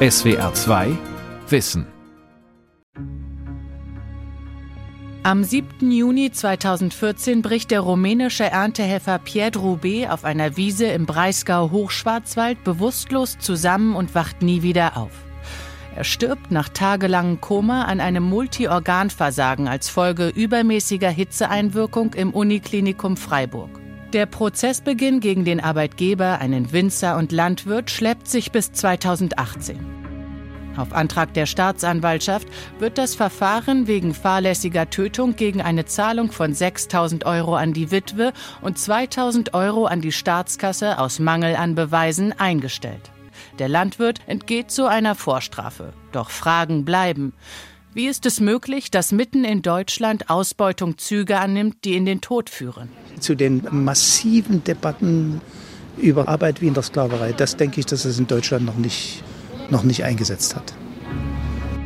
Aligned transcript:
SWR 0.00 0.54
2 0.54 0.96
Wissen 1.48 1.84
Am 5.24 5.42
7. 5.42 5.90
Juni 5.90 6.30
2014 6.30 7.42
bricht 7.42 7.72
der 7.72 7.80
rumänische 7.80 8.44
Erntehelfer 8.44 9.18
Pierre 9.18 9.58
Roubaix 9.58 10.08
auf 10.08 10.22
einer 10.22 10.56
Wiese 10.56 10.86
im 10.86 11.04
Breisgau 11.04 11.72
Hochschwarzwald 11.72 12.62
bewusstlos 12.62 13.38
zusammen 13.40 13.96
und 13.96 14.14
wacht 14.14 14.40
nie 14.40 14.62
wieder 14.62 14.96
auf. 14.96 15.10
Er 15.96 16.04
stirbt 16.04 16.52
nach 16.52 16.68
tagelangem 16.68 17.40
Koma 17.40 17.82
an 17.82 17.98
einem 17.98 18.22
Multiorganversagen 18.22 19.66
als 19.66 19.88
Folge 19.88 20.28
übermäßiger 20.28 21.10
Hitzeeinwirkung 21.10 22.14
im 22.14 22.32
Uniklinikum 22.32 23.16
Freiburg. 23.16 23.77
Der 24.14 24.24
Prozessbeginn 24.24 25.20
gegen 25.20 25.44
den 25.44 25.60
Arbeitgeber, 25.60 26.38
einen 26.38 26.72
Winzer 26.72 27.18
und 27.18 27.30
Landwirt, 27.30 27.90
schleppt 27.90 28.26
sich 28.26 28.52
bis 28.52 28.72
2018. 28.72 29.78
Auf 30.78 30.94
Antrag 30.94 31.34
der 31.34 31.44
Staatsanwaltschaft 31.44 32.48
wird 32.78 32.96
das 32.96 33.14
Verfahren 33.14 33.86
wegen 33.86 34.14
fahrlässiger 34.14 34.88
Tötung 34.88 35.36
gegen 35.36 35.60
eine 35.60 35.84
Zahlung 35.84 36.32
von 36.32 36.54
6000 36.54 37.26
Euro 37.26 37.54
an 37.54 37.74
die 37.74 37.90
Witwe 37.90 38.32
und 38.62 38.78
2000 38.78 39.52
Euro 39.52 39.84
an 39.84 40.00
die 40.00 40.12
Staatskasse 40.12 40.98
aus 40.98 41.18
Mangel 41.18 41.54
an 41.54 41.74
Beweisen 41.74 42.32
eingestellt. 42.32 43.10
Der 43.58 43.68
Landwirt 43.68 44.20
entgeht 44.26 44.70
zu 44.70 44.86
einer 44.86 45.16
Vorstrafe. 45.16 45.92
Doch 46.12 46.30
Fragen 46.30 46.86
bleiben. 46.86 47.34
Wie 47.94 48.06
ist 48.06 48.26
es 48.26 48.40
möglich, 48.40 48.90
dass 48.90 49.12
mitten 49.12 49.44
in 49.44 49.62
Deutschland 49.62 50.28
Ausbeutung 50.28 50.98
Züge 50.98 51.38
annimmt, 51.38 51.84
die 51.84 51.96
in 51.96 52.04
den 52.04 52.20
Tod 52.20 52.50
führen? 52.50 52.90
Zu 53.18 53.34
den 53.34 53.66
massiven 53.70 54.62
Debatten 54.62 55.40
über 55.96 56.28
Arbeit 56.28 56.60
wie 56.60 56.68
in 56.68 56.74
der 56.74 56.82
Sklaverei, 56.82 57.32
das 57.32 57.56
denke 57.56 57.80
ich, 57.80 57.86
dass 57.86 58.04
es 58.04 58.18
in 58.18 58.26
Deutschland 58.26 58.66
noch 58.66 58.76
nicht, 58.76 59.24
noch 59.70 59.82
nicht 59.82 60.04
eingesetzt 60.04 60.54
hat. 60.54 60.74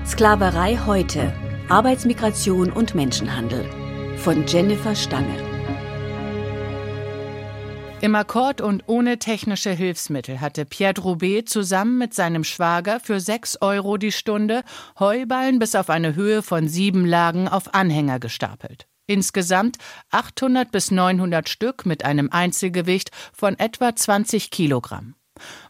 Sklaverei 0.05 0.79
heute. 0.85 1.33
Arbeitsmigration 1.69 2.71
und 2.73 2.95
Menschenhandel. 2.95 3.65
Von 4.17 4.45
Jennifer 4.47 4.95
Stange. 4.95 5.52
Im 8.03 8.17
Akkord 8.17 8.61
und 8.61 8.83
ohne 8.89 9.21
technische 9.21 9.71
Hilfsmittel 9.71 10.41
hatte 10.41 10.65
Pierre 10.65 11.01
Roubaix 11.01 11.49
zusammen 11.49 11.99
mit 11.99 12.15
seinem 12.15 12.43
Schwager 12.43 12.99
für 12.99 13.21
6 13.21 13.59
Euro 13.61 13.97
die 13.97 14.11
Stunde 14.11 14.65
Heuballen 14.99 15.61
bis 15.61 15.77
auf 15.77 15.89
eine 15.89 16.17
Höhe 16.17 16.43
von 16.43 16.67
sieben 16.67 17.07
Lagen 17.07 17.47
auf 17.47 17.75
Anhänger 17.75 18.19
gestapelt. 18.19 18.89
Insgesamt 19.07 19.77
800 20.11 20.73
bis 20.73 20.91
900 20.91 21.49
Stück 21.49 21.87
mit 21.87 22.05
einem 22.05 22.29
Einzelgewicht 22.33 23.13
von 23.33 23.57
etwa 23.57 23.95
20 23.95 24.51
Kilogramm. 24.51 25.15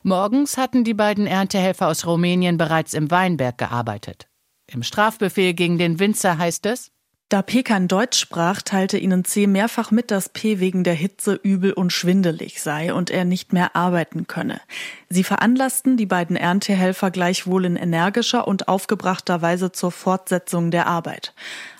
Morgens 0.02 0.56
hatten 0.56 0.84
die 0.84 0.94
beiden 0.94 1.26
Erntehelfer 1.26 1.88
aus 1.88 2.06
Rumänien 2.06 2.56
bereits 2.56 2.94
im 2.94 3.10
Weinberg 3.10 3.58
gearbeitet. 3.58 4.26
Im 4.66 4.82
Strafbefehl 4.82 5.52
gegen 5.52 5.76
den 5.76 5.98
Winzer 5.98 6.38
heißt 6.38 6.64
es, 6.64 6.91
da 7.32 7.40
P 7.40 7.62
kein 7.62 7.88
Deutsch 7.88 8.18
sprach, 8.18 8.60
teilte 8.60 8.98
ihnen 8.98 9.24
C 9.24 9.46
mehrfach 9.46 9.90
mit, 9.90 10.10
dass 10.10 10.28
P 10.28 10.60
wegen 10.60 10.84
der 10.84 10.92
Hitze 10.92 11.34
übel 11.34 11.72
und 11.72 11.90
schwindelig 11.90 12.60
sei 12.60 12.92
und 12.92 13.08
er 13.08 13.24
nicht 13.24 13.54
mehr 13.54 13.74
arbeiten 13.74 14.26
könne. 14.26 14.60
Sie 15.08 15.24
veranlassten 15.24 15.96
die 15.96 16.04
beiden 16.04 16.36
Erntehelfer 16.36 17.10
gleichwohl 17.10 17.64
in 17.64 17.76
energischer 17.76 18.46
und 18.46 18.68
aufgebrachter 18.68 19.40
Weise 19.40 19.72
zur 19.72 19.92
Fortsetzung 19.92 20.70
der 20.70 20.86
Arbeit. 20.86 21.32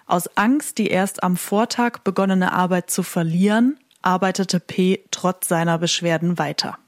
Aus 0.07 0.27
Angst, 0.37 0.79
die 0.79 0.89
erst 0.89 1.23
am 1.23 1.37
Vortag 1.37 1.99
begonnene 1.99 2.53
Arbeit 2.53 2.91
zu 2.91 3.03
verlieren, 3.03 3.79
arbeitete 4.01 4.59
P 4.59 5.05
trotz 5.11 5.49
seiner 5.49 5.77
Beschwerden 5.79 6.39
weiter. 6.39 6.79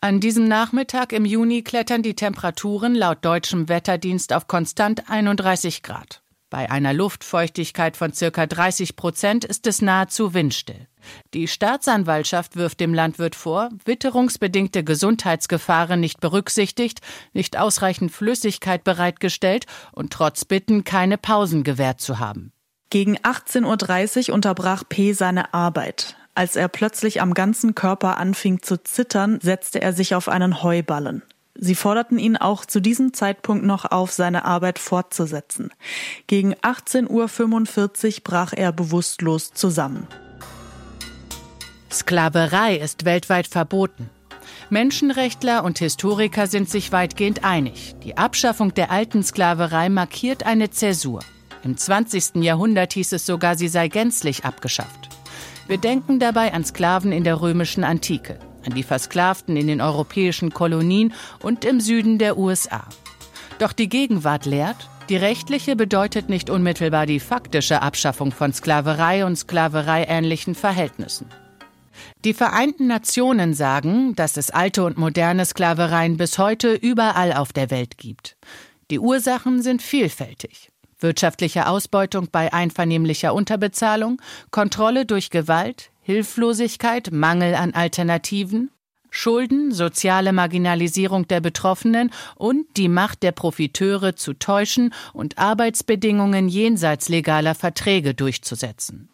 An 0.00 0.20
diesem 0.20 0.46
Nachmittag 0.46 1.12
im 1.12 1.24
Juni 1.24 1.62
klettern 1.62 2.02
die 2.02 2.14
Temperaturen 2.14 2.94
laut 2.94 3.18
deutschem 3.24 3.68
Wetterdienst 3.68 4.32
auf 4.32 4.46
konstant 4.46 5.10
31 5.10 5.82
Grad. 5.82 6.21
Bei 6.52 6.70
einer 6.70 6.92
Luftfeuchtigkeit 6.92 7.96
von 7.96 8.12
circa 8.12 8.44
30 8.44 8.94
Prozent 8.94 9.46
ist 9.46 9.66
es 9.66 9.80
nahezu 9.80 10.34
windstill. 10.34 10.86
Die 11.32 11.48
Staatsanwaltschaft 11.48 12.56
wirft 12.56 12.78
dem 12.80 12.92
Landwirt 12.92 13.34
vor, 13.34 13.70
witterungsbedingte 13.86 14.84
Gesundheitsgefahren 14.84 15.98
nicht 15.98 16.20
berücksichtigt, 16.20 17.00
nicht 17.32 17.58
ausreichend 17.58 18.12
Flüssigkeit 18.12 18.84
bereitgestellt 18.84 19.64
und 19.92 20.12
trotz 20.12 20.44
Bitten 20.44 20.84
keine 20.84 21.16
Pausen 21.16 21.64
gewährt 21.64 22.02
zu 22.02 22.18
haben. 22.18 22.52
Gegen 22.90 23.16
18.30 23.16 24.28
Uhr 24.28 24.34
unterbrach 24.34 24.84
P 24.86 25.14
seine 25.14 25.54
Arbeit. 25.54 26.18
Als 26.34 26.56
er 26.56 26.68
plötzlich 26.68 27.22
am 27.22 27.32
ganzen 27.32 27.74
Körper 27.74 28.18
anfing 28.18 28.60
zu 28.60 28.76
zittern, 28.76 29.38
setzte 29.40 29.80
er 29.80 29.94
sich 29.94 30.14
auf 30.14 30.28
einen 30.28 30.62
Heuballen. 30.62 31.22
Sie 31.54 31.74
forderten 31.74 32.18
ihn 32.18 32.36
auch 32.36 32.64
zu 32.64 32.80
diesem 32.80 33.12
Zeitpunkt 33.12 33.64
noch 33.64 33.84
auf, 33.90 34.12
seine 34.12 34.44
Arbeit 34.44 34.78
fortzusetzen. 34.78 35.70
Gegen 36.26 36.54
18.45 36.54 38.16
Uhr 38.16 38.20
brach 38.24 38.52
er 38.56 38.72
bewusstlos 38.72 39.52
zusammen. 39.52 40.06
Sklaverei 41.90 42.76
ist 42.76 43.04
weltweit 43.04 43.46
verboten. 43.46 44.08
Menschenrechtler 44.70 45.62
und 45.62 45.78
Historiker 45.78 46.46
sind 46.46 46.70
sich 46.70 46.90
weitgehend 46.90 47.44
einig. 47.44 47.94
Die 48.02 48.16
Abschaffung 48.16 48.72
der 48.72 48.90
alten 48.90 49.22
Sklaverei 49.22 49.90
markiert 49.90 50.46
eine 50.46 50.70
Zäsur. 50.70 51.20
Im 51.62 51.76
20. 51.76 52.36
Jahrhundert 52.36 52.94
hieß 52.94 53.12
es 53.12 53.26
sogar, 53.26 53.56
sie 53.56 53.68
sei 53.68 53.88
gänzlich 53.88 54.46
abgeschafft. 54.46 55.10
Wir 55.68 55.76
denken 55.76 56.18
dabei 56.18 56.54
an 56.54 56.64
Sklaven 56.64 57.12
in 57.12 57.24
der 57.24 57.42
römischen 57.42 57.84
Antike 57.84 58.38
an 58.66 58.74
die 58.74 58.82
Versklavten 58.82 59.56
in 59.56 59.66
den 59.66 59.80
europäischen 59.80 60.52
Kolonien 60.52 61.12
und 61.40 61.64
im 61.64 61.80
Süden 61.80 62.18
der 62.18 62.38
USA. 62.38 62.86
Doch 63.58 63.72
die 63.72 63.88
Gegenwart 63.88 64.46
lehrt, 64.46 64.88
die 65.08 65.16
rechtliche 65.16 65.76
bedeutet 65.76 66.28
nicht 66.28 66.48
unmittelbar 66.48 67.06
die 67.06 67.20
faktische 67.20 67.82
Abschaffung 67.82 68.32
von 68.32 68.52
Sklaverei 68.52 69.26
und 69.26 69.36
sklavereiähnlichen 69.36 70.54
Verhältnissen. 70.54 71.26
Die 72.24 72.34
Vereinten 72.34 72.86
Nationen 72.86 73.54
sagen, 73.54 74.14
dass 74.16 74.36
es 74.36 74.50
alte 74.50 74.84
und 74.84 74.96
moderne 74.96 75.44
Sklavereien 75.44 76.16
bis 76.16 76.38
heute 76.38 76.72
überall 76.72 77.32
auf 77.32 77.52
der 77.52 77.70
Welt 77.70 77.98
gibt. 77.98 78.36
Die 78.90 78.98
Ursachen 78.98 79.62
sind 79.62 79.82
vielfältig. 79.82 80.70
Wirtschaftliche 80.98 81.66
Ausbeutung 81.66 82.28
bei 82.32 82.52
einvernehmlicher 82.52 83.34
Unterbezahlung, 83.34 84.20
Kontrolle 84.50 85.04
durch 85.04 85.30
Gewalt, 85.30 85.91
Hilflosigkeit, 86.02 87.12
Mangel 87.12 87.54
an 87.54 87.74
Alternativen, 87.74 88.70
Schulden, 89.10 89.72
soziale 89.72 90.32
Marginalisierung 90.32 91.28
der 91.28 91.40
Betroffenen 91.40 92.10
und 92.34 92.64
die 92.76 92.88
Macht 92.88 93.22
der 93.22 93.32
Profiteure 93.32 94.16
zu 94.16 94.32
täuschen 94.32 94.92
und 95.12 95.38
Arbeitsbedingungen 95.38 96.48
jenseits 96.48 97.08
legaler 97.08 97.54
Verträge 97.54 98.14
durchzusetzen. 98.14 99.10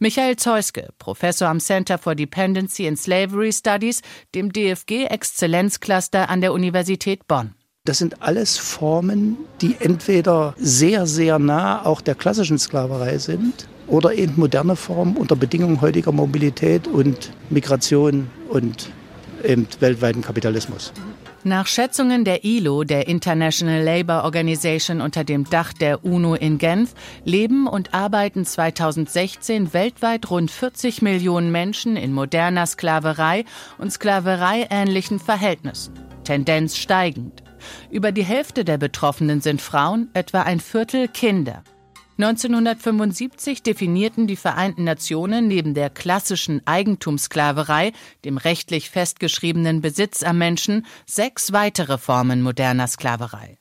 Michael 0.00 0.36
Zeuske, 0.36 0.88
Professor 0.98 1.48
am 1.48 1.60
Center 1.60 1.98
for 1.98 2.14
Dependency 2.14 2.86
and 2.86 2.98
Slavery 2.98 3.52
Studies, 3.52 4.02
dem 4.34 4.52
DFG 4.52 5.06
Exzellenzcluster 5.06 6.28
an 6.28 6.40
der 6.40 6.52
Universität 6.52 7.26
Bonn. 7.26 7.54
Das 7.84 7.98
sind 7.98 8.22
alles 8.22 8.58
Formen, 8.58 9.38
die 9.60 9.74
entweder 9.80 10.54
sehr, 10.56 11.04
sehr 11.04 11.40
nah 11.40 11.84
auch 11.84 12.00
der 12.00 12.14
klassischen 12.14 12.56
Sklaverei 12.56 13.18
sind 13.18 13.66
oder 13.88 14.14
eben 14.14 14.34
moderne 14.36 14.76
Formen 14.76 15.16
unter 15.16 15.34
Bedingungen 15.34 15.80
heutiger 15.80 16.12
Mobilität 16.12 16.86
und 16.86 17.32
Migration 17.50 18.30
und 18.48 18.88
eben 19.42 19.66
weltweiten 19.80 20.22
Kapitalismus. 20.22 20.92
Nach 21.42 21.66
Schätzungen 21.66 22.24
der 22.24 22.44
ILO, 22.44 22.84
der 22.84 23.08
International 23.08 23.82
Labour 23.82 24.22
Organization 24.22 25.00
unter 25.00 25.24
dem 25.24 25.50
Dach 25.50 25.72
der 25.72 26.04
UNO 26.04 26.36
in 26.36 26.58
Genf, 26.58 26.94
leben 27.24 27.66
und 27.66 27.94
arbeiten 27.94 28.44
2016 28.44 29.74
weltweit 29.74 30.30
rund 30.30 30.52
40 30.52 31.02
Millionen 31.02 31.50
Menschen 31.50 31.96
in 31.96 32.12
moderner 32.12 32.66
Sklaverei 32.66 33.44
und 33.78 33.92
sklavereiähnlichen 33.92 35.18
Verhältnissen. 35.18 35.94
Tendenz 36.22 36.76
steigend. 36.76 37.41
Über 37.90 38.12
die 38.12 38.24
Hälfte 38.24 38.64
der 38.64 38.78
Betroffenen 38.78 39.40
sind 39.40 39.60
Frauen, 39.60 40.10
etwa 40.14 40.42
ein 40.42 40.60
Viertel 40.60 41.08
Kinder. 41.08 41.62
1975 42.18 43.62
definierten 43.62 44.26
die 44.26 44.36
Vereinten 44.36 44.84
Nationen 44.84 45.48
neben 45.48 45.74
der 45.74 45.90
klassischen 45.90 46.60
Eigentumssklaverei, 46.66 47.92
dem 48.24 48.36
rechtlich 48.36 48.90
festgeschriebenen 48.90 49.80
Besitz 49.80 50.22
am 50.22 50.38
Menschen, 50.38 50.86
sechs 51.06 51.52
weitere 51.52 51.98
Formen 51.98 52.42
moderner 52.42 52.86
Sklaverei. 52.86 53.58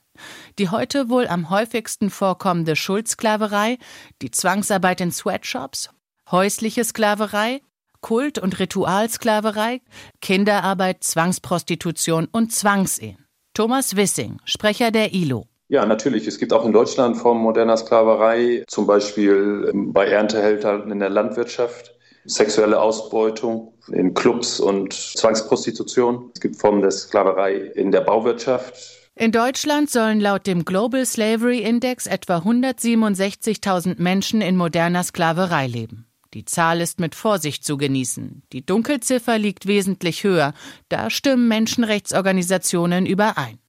Die 0.59 0.69
heute 0.69 1.09
wohl 1.09 1.27
am 1.27 1.49
häufigsten 1.49 2.09
vorkommende 2.09 2.75
Schuldsklaverei, 2.75 3.77
die 4.21 4.31
Zwangsarbeit 4.31 5.01
in 5.01 5.11
Sweatshops, 5.11 5.89
häusliche 6.29 6.83
Sklaverei, 6.83 7.61
Kult- 8.01 8.39
und 8.39 8.59
Ritualsklaverei, 8.59 9.81
Kinderarbeit, 10.21 11.03
Zwangsprostitution 11.03 12.27
und 12.31 12.51
Zwangsehen. 12.51 13.25
Thomas 13.61 13.95
Wissing, 13.95 14.39
Sprecher 14.43 14.89
der 14.89 15.13
ILO. 15.13 15.45
Ja, 15.67 15.85
natürlich. 15.85 16.25
Es 16.25 16.39
gibt 16.39 16.51
auch 16.51 16.65
in 16.65 16.73
Deutschland 16.73 17.15
Formen 17.15 17.43
moderner 17.43 17.77
Sklaverei, 17.77 18.63
zum 18.67 18.87
Beispiel 18.87 19.69
ähm, 19.71 19.93
bei 19.93 20.07
Erntehältern 20.07 20.89
in 20.89 20.97
der 20.97 21.11
Landwirtschaft, 21.11 21.93
sexuelle 22.25 22.81
Ausbeutung 22.81 23.71
in 23.91 24.15
Clubs 24.15 24.59
und 24.59 24.93
Zwangsprostitution. 24.93 26.31
Es 26.33 26.41
gibt 26.41 26.55
Formen 26.55 26.81
der 26.81 26.89
Sklaverei 26.89 27.53
in 27.75 27.91
der 27.91 28.01
Bauwirtschaft, 28.01 28.73
In 29.13 29.31
Deutschland 29.31 29.91
sollen 29.91 30.19
laut 30.19 30.47
dem 30.47 30.65
Global 30.65 31.05
Slavery 31.05 31.59
Index 31.59 32.07
etwa 32.07 32.37
167.000 32.37 34.01
Menschen 34.01 34.41
in 34.41 34.55
moderner 34.55 35.03
Sklaverei 35.03 35.67
leben. 35.67 36.07
Die 36.33 36.45
Zahl 36.45 36.79
ist 36.79 37.01
mit 37.01 37.13
Vorsicht 37.13 37.65
zu 37.65 37.75
genießen. 37.75 38.43
Die 38.53 38.65
Dunkelziffer 38.65 39.37
liegt 39.37 39.67
wesentlich 39.67 40.23
höher. 40.23 40.53
Da 40.87 41.09
stimmen 41.09 41.49
Menschenrechtsorganisationen 41.49 43.05
überein. 43.05 43.59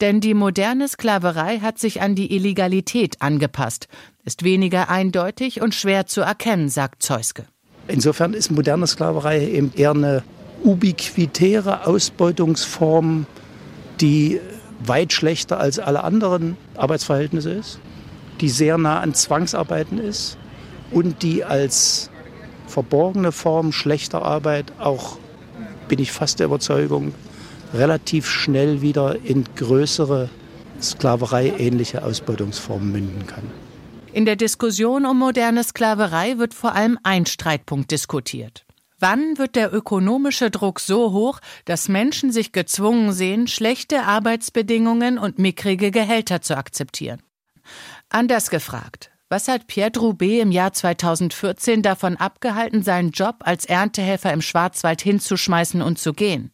Denn 0.00 0.22
die 0.22 0.32
moderne 0.32 0.88
Sklaverei 0.88 1.58
hat 1.58 1.78
sich 1.78 2.00
an 2.00 2.14
die 2.14 2.34
Illegalität 2.34 3.20
angepasst, 3.20 3.86
ist 4.24 4.44
weniger 4.44 4.88
eindeutig 4.88 5.60
und 5.60 5.74
schwer 5.74 6.06
zu 6.06 6.22
erkennen, 6.22 6.70
sagt 6.70 7.02
Zeuske. 7.02 7.44
Insofern 7.86 8.32
ist 8.32 8.50
moderne 8.50 8.86
Sklaverei 8.86 9.46
eben 9.46 9.70
eher 9.76 9.90
eine 9.90 10.22
ubiquitäre 10.64 11.86
Ausbeutungsform, 11.86 13.26
die 14.00 14.40
weit 14.78 15.12
schlechter 15.12 15.60
als 15.60 15.78
alle 15.78 16.02
anderen 16.02 16.56
Arbeitsverhältnisse 16.76 17.50
ist, 17.50 17.78
die 18.40 18.48
sehr 18.48 18.78
nah 18.78 19.00
an 19.00 19.12
Zwangsarbeiten 19.12 19.98
ist 19.98 20.38
und 20.90 21.22
die 21.22 21.44
als 21.44 22.10
verborgene 22.66 23.32
Form 23.32 23.72
schlechter 23.72 24.22
Arbeit 24.22 24.72
auch, 24.78 25.18
bin 25.88 25.98
ich 25.98 26.12
fast 26.12 26.38
der 26.38 26.46
Überzeugung, 26.46 27.14
relativ 27.74 28.28
schnell 28.28 28.80
wieder 28.80 29.16
in 29.24 29.44
größere 29.56 30.28
Sklaverei-ähnliche 30.80 32.02
Ausbeutungsformen 32.04 32.92
münden 32.92 33.26
kann. 33.26 33.44
In 34.12 34.24
der 34.24 34.36
Diskussion 34.36 35.06
um 35.06 35.18
moderne 35.18 35.62
Sklaverei 35.62 36.38
wird 36.38 36.54
vor 36.54 36.74
allem 36.74 36.98
ein 37.02 37.26
Streitpunkt 37.26 37.90
diskutiert. 37.90 38.64
Wann 38.98 39.38
wird 39.38 39.56
der 39.56 39.72
ökonomische 39.72 40.50
Druck 40.50 40.80
so 40.80 41.12
hoch, 41.12 41.40
dass 41.64 41.88
Menschen 41.88 42.32
sich 42.32 42.52
gezwungen 42.52 43.12
sehen, 43.12 43.46
schlechte 43.46 44.02
Arbeitsbedingungen 44.02 45.18
und 45.18 45.38
mickrige 45.38 45.90
Gehälter 45.90 46.42
zu 46.42 46.56
akzeptieren? 46.56 47.22
Anders 48.10 48.50
gefragt, 48.50 49.10
was 49.30 49.46
hat 49.46 49.68
Pierre 49.68 49.92
Droubet 49.92 50.42
im 50.42 50.50
Jahr 50.50 50.72
2014 50.72 51.82
davon 51.82 52.16
abgehalten, 52.16 52.82
seinen 52.82 53.10
Job 53.10 53.36
als 53.40 53.64
Erntehelfer 53.64 54.32
im 54.32 54.42
Schwarzwald 54.42 55.00
hinzuschmeißen 55.00 55.80
und 55.80 55.98
zu 55.98 56.12
gehen? 56.12 56.50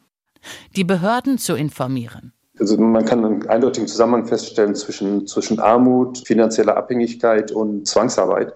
Die 0.76 0.84
Behörden 0.84 1.38
zu 1.38 1.54
informieren. 1.54 2.32
Also 2.58 2.78
man 2.78 3.04
kann 3.04 3.24
einen 3.24 3.48
eindeutigen 3.48 3.88
Zusammenhang 3.88 4.26
feststellen 4.26 4.74
zwischen, 4.74 5.26
zwischen 5.26 5.58
Armut, 5.58 6.26
finanzieller 6.26 6.76
Abhängigkeit 6.76 7.50
und 7.50 7.86
Zwangsarbeit. 7.88 8.52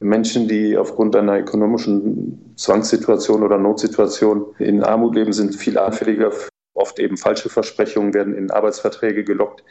Menschen, 0.00 0.48
die 0.48 0.76
aufgrund 0.76 1.16
einer 1.16 1.38
ökonomischen 1.38 2.54
Zwangssituation 2.56 3.42
oder 3.42 3.58
Notsituation 3.58 4.54
in 4.58 4.82
Armut 4.82 5.14
leben, 5.14 5.32
sind 5.32 5.54
viel 5.54 5.78
anfälliger. 5.78 6.32
Oft 6.74 6.98
eben 6.98 7.16
falsche 7.16 7.48
Versprechungen 7.48 8.14
werden 8.14 8.34
in 8.34 8.50
Arbeitsverträge 8.50 9.24
gelockt, 9.24 9.64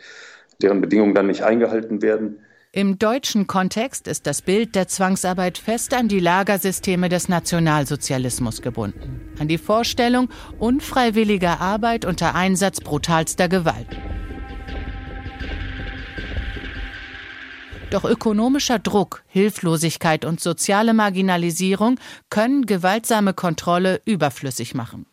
deren 0.62 0.81
Bedingungen 0.81 1.15
dann 1.15 1.27
nicht 1.27 1.44
eingehalten 1.44 2.01
werden. 2.01 2.39
Im 2.73 2.97
deutschen 2.97 3.47
Kontext 3.47 4.07
ist 4.07 4.25
das 4.25 4.41
Bild 4.41 4.75
der 4.75 4.88
Zwangsarbeit 4.88 5.57
fest 5.57 5.94
an 5.94 6.07
die 6.07 6.21
Lagersysteme 6.21 7.09
des 7.09 7.27
Nationalsozialismus 7.27 8.62
gebunden, 8.62 9.19
an 9.38 9.50
die 9.50 9.57
Vorstellung 9.57 10.29
unfreiwilliger 10.57 11.59
Arbeit 11.59 12.06
unter 12.06 12.33
Einsatz 12.33 12.79
brutalster 12.79 13.50
Gewalt. 13.50 13.89
Doch 17.89 18.06
ökonomischer 18.06 18.79
Druck, 18.79 19.25
Hilflosigkeit 19.27 20.23
und 20.23 20.39
soziale 20.39 20.94
Marginalisierung 20.94 22.00
können 22.29 22.65
gewaltsame 22.65 23.33
Kontrolle 23.33 24.01
überflüssig 24.06 24.75
machen. 24.75 25.07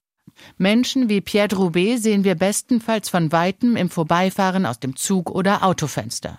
Menschen 0.59 1.09
wie 1.09 1.21
Pierre 1.21 1.49
Droubet 1.49 2.01
sehen 2.01 2.23
wir 2.23 2.37
bestenfalls 2.37 3.09
von 3.09 3.33
weitem 3.33 3.75
im 3.75 3.91
Vorbeifahren 3.91 4.65
aus 4.65 4.79
dem 4.79 4.95
Zug 4.95 5.29
oder 5.29 5.65
Autofenster 5.65 6.39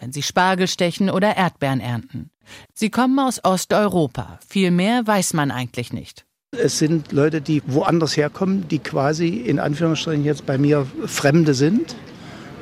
wenn 0.00 0.12
sie 0.12 0.22
Spargel 0.22 0.66
stechen 0.66 1.10
oder 1.10 1.36
Erdbeeren 1.36 1.80
ernten. 1.80 2.30
Sie 2.74 2.90
kommen 2.90 3.18
aus 3.18 3.44
Osteuropa. 3.44 4.38
Viel 4.48 4.70
mehr 4.70 5.06
weiß 5.06 5.34
man 5.34 5.50
eigentlich 5.50 5.92
nicht. 5.92 6.24
Es 6.52 6.78
sind 6.78 7.12
Leute, 7.12 7.40
die 7.40 7.62
woanders 7.66 8.16
herkommen, 8.16 8.66
die 8.68 8.80
quasi 8.80 9.28
in 9.28 9.60
Anführungsstrichen 9.60 10.24
jetzt 10.24 10.46
bei 10.46 10.58
mir 10.58 10.86
Fremde 11.06 11.54
sind. 11.54 11.94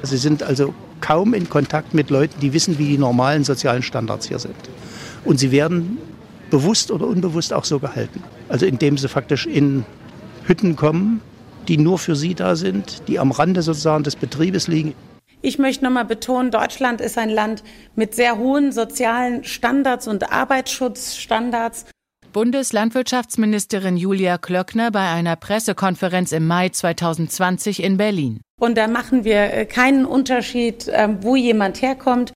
Sie 0.02 0.18
sind 0.18 0.42
also 0.42 0.74
kaum 1.00 1.32
in 1.32 1.48
Kontakt 1.48 1.94
mit 1.94 2.10
Leuten, 2.10 2.38
die 2.40 2.52
wissen, 2.52 2.78
wie 2.78 2.88
die 2.88 2.98
normalen 2.98 3.44
sozialen 3.44 3.82
Standards 3.82 4.28
hier 4.28 4.38
sind. 4.38 4.56
Und 5.24 5.38
sie 5.38 5.52
werden 5.52 5.96
bewusst 6.50 6.90
oder 6.90 7.06
unbewusst 7.06 7.52
auch 7.52 7.64
so 7.64 7.78
gehalten. 7.78 8.22
Also 8.48 8.66
indem 8.66 8.98
sie 8.98 9.08
faktisch 9.08 9.46
in 9.46 9.86
Hütten 10.44 10.76
kommen, 10.76 11.20
die 11.66 11.78
nur 11.78 11.98
für 11.98 12.16
sie 12.16 12.34
da 12.34 12.56
sind, 12.56 13.08
die 13.08 13.18
am 13.18 13.30
Rande 13.30 13.62
sozusagen 13.62 14.04
des 14.04 14.16
Betriebes 14.16 14.68
liegen. 14.68 14.94
Ich 15.40 15.58
möchte 15.58 15.84
nochmal 15.84 16.04
betonen, 16.04 16.50
Deutschland 16.50 17.00
ist 17.00 17.16
ein 17.16 17.30
Land 17.30 17.62
mit 17.94 18.14
sehr 18.14 18.38
hohen 18.38 18.72
sozialen 18.72 19.44
Standards 19.44 20.08
und 20.08 20.32
Arbeitsschutzstandards. 20.32 21.86
Bundeslandwirtschaftsministerin 22.32 23.96
Julia 23.96 24.36
Klöckner 24.36 24.90
bei 24.90 25.08
einer 25.08 25.36
Pressekonferenz 25.36 26.32
im 26.32 26.46
Mai 26.46 26.68
2020 26.68 27.82
in 27.82 27.96
Berlin. 27.96 28.40
Und 28.60 28.76
da 28.76 28.88
machen 28.88 29.24
wir 29.24 29.52
äh, 29.52 29.64
keinen 29.64 30.04
Unterschied, 30.04 30.90
ähm, 30.92 31.18
wo 31.22 31.36
jemand 31.36 31.80
herkommt. 31.82 32.32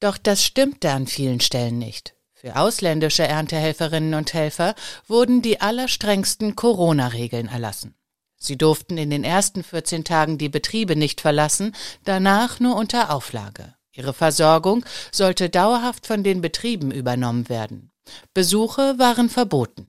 Doch 0.00 0.16
das 0.16 0.44
stimmte 0.44 0.90
an 0.90 1.06
vielen 1.06 1.40
Stellen 1.40 1.78
nicht. 1.78 2.14
Für 2.34 2.56
ausländische 2.56 3.26
Erntehelferinnen 3.26 4.14
und 4.14 4.32
Helfer 4.32 4.74
wurden 5.06 5.42
die 5.42 5.60
allerstrengsten 5.60 6.54
Corona-Regeln 6.54 7.48
erlassen. 7.48 7.94
Sie 8.38 8.56
durften 8.56 8.98
in 8.98 9.10
den 9.10 9.24
ersten 9.24 9.62
14 9.62 10.04
Tagen 10.04 10.38
die 10.38 10.48
Betriebe 10.48 10.96
nicht 10.96 11.20
verlassen, 11.20 11.74
danach 12.04 12.60
nur 12.60 12.76
unter 12.76 13.12
Auflage. 13.12 13.74
Ihre 13.92 14.14
Versorgung 14.14 14.84
sollte 15.10 15.50
dauerhaft 15.50 16.06
von 16.06 16.22
den 16.22 16.40
Betrieben 16.40 16.92
übernommen 16.92 17.48
werden. 17.48 17.90
Besuche 18.32 18.98
waren 18.98 19.28
verboten. 19.28 19.88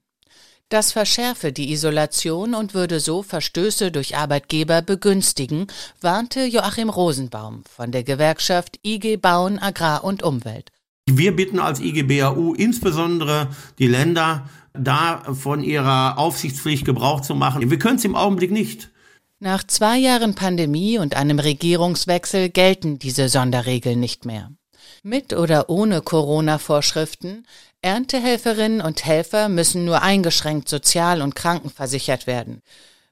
Das 0.70 0.92
verschärfe 0.92 1.52
die 1.52 1.72
Isolation 1.72 2.54
und 2.54 2.76
würde 2.76 3.00
so 3.00 3.24
Verstöße 3.24 3.92
durch 3.92 4.16
Arbeitgeber 4.16 4.84
begünstigen, 4.84 5.66
warnte 6.00 6.46
Joachim 6.46 6.90
Rosenbaum 6.90 7.64
von 7.66 7.92
der 7.92 8.04
Gewerkschaft 8.04 8.80
IG 8.84 9.18
Bauen, 9.18 9.58
Agrar 9.58 10.04
und 10.04 10.22
Umwelt. 10.22 10.72
Wir 11.18 11.36
bitten 11.36 11.60
als 11.60 11.80
IG 11.80 12.04
BAU 12.04 12.54
insbesondere 12.54 13.50
die 13.78 13.88
Länder, 13.88 14.50
da 14.74 15.24
von 15.34 15.64
ihrer 15.64 16.18
Aufsichtspflicht 16.18 16.86
Gebrauch 16.86 17.22
zu 17.22 17.36
machen. 17.36 17.70
Wir 17.70 17.80
können 17.80 17.98
es 17.98 18.06
im 18.06 18.16
Augenblick 18.16 18.52
nicht. 18.52 18.90
Nach 19.40 19.64
zwei 19.64 19.98
Jahren 19.98 20.36
Pandemie 20.36 20.98
und 20.98 21.16
einem 21.16 21.40
Regierungswechsel 21.40 22.50
gelten 22.50 23.00
diese 23.00 23.30
Sonderregeln 23.30 24.00
nicht 24.00 24.26
mehr. 24.26 24.52
Mit 25.02 25.34
oder 25.34 25.70
ohne 25.70 26.02
Corona-Vorschriften, 26.02 27.46
Erntehelferinnen 27.82 28.82
und 28.82 29.06
Helfer 29.06 29.48
müssen 29.48 29.86
nur 29.86 30.02
eingeschränkt 30.02 30.68
sozial- 30.68 31.22
und 31.22 31.36
krankenversichert 31.36 32.28
werden. 32.28 32.62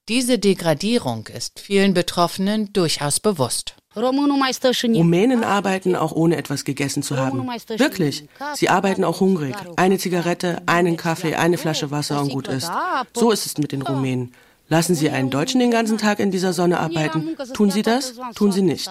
Diese 0.09 0.39
Degradierung 0.39 1.27
ist 1.27 1.59
vielen 1.59 1.93
Betroffenen 1.93 2.73
durchaus 2.73 3.21
bewusst. 3.21 3.75
Rumänen 3.97 5.43
arbeiten 5.43 5.95
auch 5.95 6.11
ohne 6.11 6.37
etwas 6.37 6.63
gegessen 6.63 7.03
zu 7.03 7.17
haben. 7.17 7.47
Wirklich. 7.77 8.27
Sie 8.53 8.69
arbeiten 8.69 9.03
auch 9.03 9.19
hungrig. 9.19 9.55
Eine 9.75 9.97
Zigarette, 9.97 10.61
einen 10.65 10.97
Kaffee, 10.97 11.35
eine 11.35 11.57
Flasche 11.57 11.91
Wasser 11.91 12.21
und 12.21 12.29
gut 12.29 12.47
ist. 12.47 12.71
So 13.13 13.31
ist 13.31 13.45
es 13.45 13.57
mit 13.57 13.71
den 13.71 13.81
Rumänen. 13.81 14.33
Lassen 14.69 14.95
Sie 14.95 15.09
einen 15.09 15.29
Deutschen 15.29 15.59
den 15.59 15.71
ganzen 15.71 15.97
Tag 15.97 16.19
in 16.19 16.31
dieser 16.31 16.53
Sonne 16.53 16.79
arbeiten? 16.79 17.37
Tun 17.53 17.71
Sie 17.71 17.83
das? 17.83 18.15
Tun 18.35 18.51
Sie 18.51 18.61
nicht. 18.61 18.89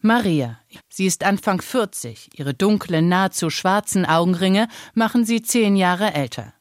Maria. 0.00 0.60
Sie 0.90 1.06
ist 1.06 1.24
Anfang 1.24 1.62
40. 1.62 2.38
Ihre 2.38 2.52
dunklen, 2.52 3.08
nahezu 3.08 3.48
schwarzen 3.48 4.04
Augenringe 4.04 4.68
machen 4.92 5.24
sie 5.24 5.40
zehn 5.40 5.76
Jahre 5.76 6.12
älter. 6.12 6.52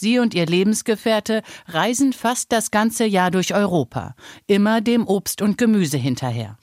Sie 0.00 0.18
und 0.18 0.32
ihr 0.32 0.46
Lebensgefährte 0.46 1.42
reisen 1.66 2.14
fast 2.14 2.52
das 2.52 2.70
ganze 2.70 3.04
Jahr 3.04 3.30
durch 3.30 3.52
Europa, 3.52 4.14
immer 4.46 4.80
dem 4.80 5.06
Obst 5.06 5.42
und 5.42 5.58
Gemüse 5.58 5.98
hinterher. 5.98 6.56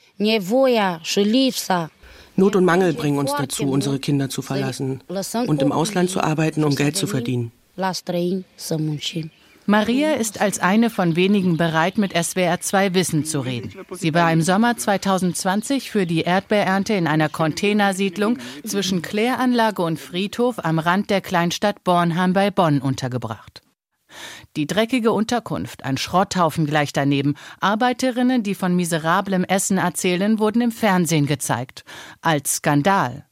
Not 2.36 2.56
und 2.56 2.65
Mangel 2.65 2.94
bringen 2.94 3.20
uns 3.20 3.32
dazu, 3.38 3.70
unsere 3.70 4.00
Kinder 4.00 4.29
zu 4.32 4.41
verlassen 4.41 5.03
und 5.46 5.62
im 5.62 5.72
Ausland 5.72 6.10
zu 6.10 6.20
arbeiten, 6.20 6.63
um 6.63 6.75
Geld 6.75 6.98
zu 6.98 7.06
verdienen. 7.06 7.51
Maria 9.69 10.13
ist 10.13 10.39
als 10.39 10.59
eine 10.59 10.89
von 10.89 11.17
wenigen 11.17 11.57
bereit, 11.57 11.97
mit 11.97 12.13
SWR 12.15 12.62
2 12.62 12.93
Wissen 12.93 13.25
zu 13.25 13.41
reden. 13.41 13.74
Sie 13.91 14.13
war 14.13 14.31
im 14.31 14.41
Sommer 14.41 14.77
2020 14.77 15.91
für 15.91 16.05
die 16.05 16.21
Erdbeerernte 16.21 16.93
in 16.93 17.05
einer 17.05 17.27
Containersiedlung 17.27 18.38
zwischen 18.65 19.01
Kläranlage 19.01 19.81
und 19.81 20.00
Friedhof 20.00 20.63
am 20.63 20.79
Rand 20.79 21.09
der 21.09 21.19
Kleinstadt 21.19 21.83
Bornheim 21.83 22.31
bei 22.31 22.50
Bonn 22.50 22.79
untergebracht. 22.79 23.62
Die 24.55 24.67
dreckige 24.67 25.12
Unterkunft, 25.12 25.83
ein 25.83 25.97
Schrotthaufen 25.97 26.65
gleich 26.65 26.93
daneben, 26.93 27.36
Arbeiterinnen, 27.59 28.43
die 28.43 28.55
von 28.55 28.74
miserablem 28.74 29.43
Essen 29.43 29.77
erzählen, 29.77 30.39
wurden 30.39 30.62
im 30.62 30.71
Fernsehen 30.71 31.25
gezeigt. 31.25 31.83
Als 32.21 32.55
Skandal. 32.55 33.26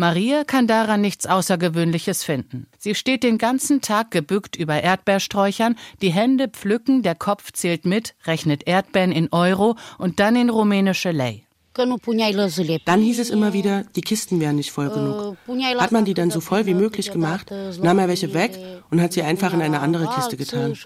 Maria 0.00 0.44
kann 0.44 0.68
daran 0.68 1.00
nichts 1.00 1.26
Außergewöhnliches 1.26 2.22
finden. 2.22 2.68
Sie 2.78 2.94
steht 2.94 3.24
den 3.24 3.36
ganzen 3.36 3.80
Tag 3.80 4.12
gebückt 4.12 4.54
über 4.54 4.80
Erdbeersträuchern, 4.80 5.74
die 6.00 6.10
Hände 6.10 6.46
pflücken, 6.46 7.02
der 7.02 7.16
Kopf 7.16 7.50
zählt 7.52 7.84
mit, 7.84 8.14
rechnet 8.24 8.68
Erdbeeren 8.68 9.10
in 9.10 9.32
Euro 9.32 9.74
und 9.98 10.20
dann 10.20 10.36
in 10.36 10.50
rumänische 10.50 11.10
Lei. 11.10 11.42
Dann 11.74 13.00
hieß 13.00 13.18
es 13.18 13.30
immer 13.30 13.52
wieder, 13.52 13.86
die 13.96 14.00
Kisten 14.02 14.38
wären 14.38 14.54
nicht 14.54 14.70
voll 14.70 14.88
genug. 14.88 15.36
Hat 15.78 15.90
man 15.90 16.04
die 16.04 16.14
dann 16.14 16.30
so 16.30 16.38
voll 16.38 16.66
wie 16.66 16.74
möglich 16.74 17.10
gemacht, 17.10 17.50
nahm 17.82 17.98
er 17.98 18.06
welche 18.06 18.32
weg 18.34 18.56
und 18.92 19.02
hat 19.02 19.12
sie 19.12 19.22
einfach 19.22 19.52
in 19.52 19.62
eine 19.62 19.80
andere 19.80 20.06
Kiste 20.14 20.36
getan. 20.36 20.76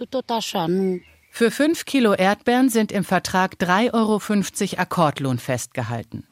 Für 1.31 1.51
fünf 1.51 1.85
Kilo 1.85 2.15
Erdbeeren 2.15 2.71
sind 2.71 2.91
im 2.91 3.05
Vertrag 3.05 3.57
3,50 3.57 3.93
Euro 3.93 4.81
Akkordlohn 4.81 5.39
festgehalten. 5.39 6.27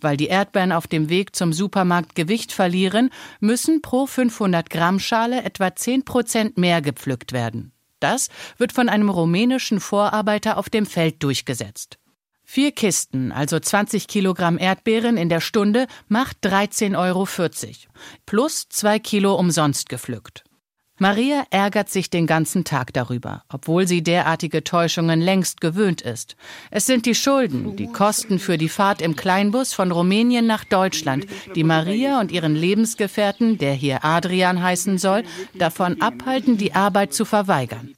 Weil 0.00 0.16
die 0.16 0.26
Erdbeeren 0.26 0.72
auf 0.72 0.86
dem 0.86 1.08
Weg 1.08 1.34
zum 1.36 1.52
Supermarkt 1.52 2.14
Gewicht 2.14 2.52
verlieren, 2.52 3.10
müssen 3.40 3.82
pro 3.82 4.06
500 4.06 4.70
Gramm 4.70 4.98
Schale 4.98 5.42
etwa 5.42 5.74
10 5.74 6.04
Prozent 6.04 6.58
mehr 6.58 6.82
gepflückt 6.82 7.32
werden. 7.32 7.72
Das 8.00 8.28
wird 8.58 8.72
von 8.72 8.88
einem 8.88 9.08
rumänischen 9.08 9.80
Vorarbeiter 9.80 10.58
auf 10.58 10.68
dem 10.68 10.86
Feld 10.86 11.22
durchgesetzt. 11.22 11.98
Vier 12.44 12.72
Kisten, 12.72 13.32
also 13.32 13.58
20 13.58 14.06
Kilogramm 14.06 14.58
Erdbeeren 14.58 15.16
in 15.16 15.30
der 15.30 15.40
Stunde, 15.40 15.86
macht 16.08 16.44
13,40 16.44 16.98
Euro. 16.98 17.26
Plus 18.26 18.68
zwei 18.68 18.98
Kilo 18.98 19.34
umsonst 19.34 19.88
gepflückt. 19.88 20.44
Maria 20.98 21.44
ärgert 21.50 21.90
sich 21.90 22.08
den 22.08 22.28
ganzen 22.28 22.62
Tag 22.62 22.92
darüber, 22.92 23.42
obwohl 23.52 23.88
sie 23.88 24.04
derartige 24.04 24.62
Täuschungen 24.62 25.20
längst 25.20 25.60
gewöhnt 25.60 26.02
ist. 26.02 26.36
Es 26.70 26.86
sind 26.86 27.04
die 27.04 27.16
Schulden, 27.16 27.74
die 27.74 27.88
Kosten 27.88 28.38
für 28.38 28.58
die 28.58 28.68
Fahrt 28.68 29.02
im 29.02 29.16
Kleinbus 29.16 29.74
von 29.74 29.90
Rumänien 29.90 30.46
nach 30.46 30.62
Deutschland, 30.62 31.26
die 31.56 31.64
Maria 31.64 32.20
und 32.20 32.30
ihren 32.30 32.54
Lebensgefährten, 32.54 33.58
der 33.58 33.72
hier 33.72 34.04
Adrian 34.04 34.62
heißen 34.62 34.98
soll, 34.98 35.24
davon 35.54 36.00
abhalten, 36.00 36.58
die 36.58 36.74
Arbeit 36.74 37.12
zu 37.12 37.24
verweigern. 37.24 37.94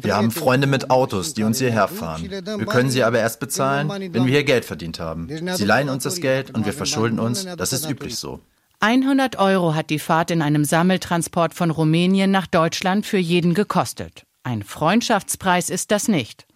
Wir 0.00 0.16
haben 0.16 0.30
Freunde 0.30 0.68
mit 0.68 0.90
Autos, 0.90 1.34
die 1.34 1.42
uns 1.42 1.58
hierher 1.58 1.88
fahren. 1.88 2.22
Wir 2.30 2.66
können 2.66 2.90
sie 2.90 3.02
aber 3.02 3.18
erst 3.18 3.40
bezahlen, 3.40 3.88
wenn 3.88 4.24
wir 4.24 4.32
hier 4.32 4.44
Geld 4.44 4.64
verdient 4.64 5.00
haben. 5.00 5.28
Sie 5.56 5.64
leihen 5.64 5.88
uns 5.88 6.04
das 6.04 6.20
Geld 6.20 6.54
und 6.54 6.66
wir 6.66 6.72
verschulden 6.72 7.18
uns. 7.18 7.46
Das 7.56 7.72
ist 7.72 7.90
üblich 7.90 8.16
so. 8.16 8.40
100 8.80 9.36
Euro 9.40 9.74
hat 9.74 9.90
die 9.90 9.98
Fahrt 9.98 10.30
in 10.30 10.40
einem 10.40 10.64
Sammeltransport 10.64 11.52
von 11.52 11.72
Rumänien 11.72 12.30
nach 12.30 12.46
Deutschland 12.46 13.06
für 13.06 13.18
jeden 13.18 13.54
gekostet. 13.54 14.22
Ein 14.44 14.62
Freundschaftspreis 14.62 15.68
ist 15.68 15.90
das 15.90 16.06
nicht. 16.06 16.46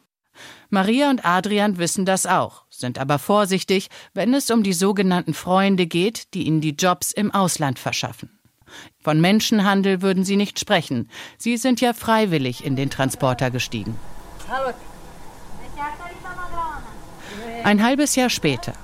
Maria 0.71 1.11
und 1.11 1.25
Adrian 1.25 1.79
wissen 1.79 2.07
das 2.07 2.25
auch, 2.27 2.63
sind 2.71 3.01
aber 3.01 3.19
vorsichtig, 3.19 3.89
wenn 4.15 4.35
es 4.35 4.51
um 4.51 4.63
die 4.63 4.73
sogenannten 4.73 5.35
Freunde 5.35 5.87
geht, 5.87 6.33
die 6.35 6.45
ihnen 6.45 6.61
die 6.61 6.77
Jobs 6.77 7.11
im 7.11 7.33
Ausland 7.33 7.81
verschaffen. 7.81 8.31
Von 9.03 9.21
Menschenhandel 9.21 10.01
würden 10.01 10.25
sie 10.25 10.37
nicht 10.37 10.61
sprechen. 10.61 11.11
Sie 11.39 11.57
sind 11.57 11.81
ja 11.81 11.93
freiwillig 11.93 12.65
in 12.65 12.77
den 12.77 12.89
Transporter 12.89 13.51
gestiegen. 13.51 13.97
Ein 17.65 17.83
halbes 17.83 18.15
Jahr 18.15 18.31
später. 18.31 18.75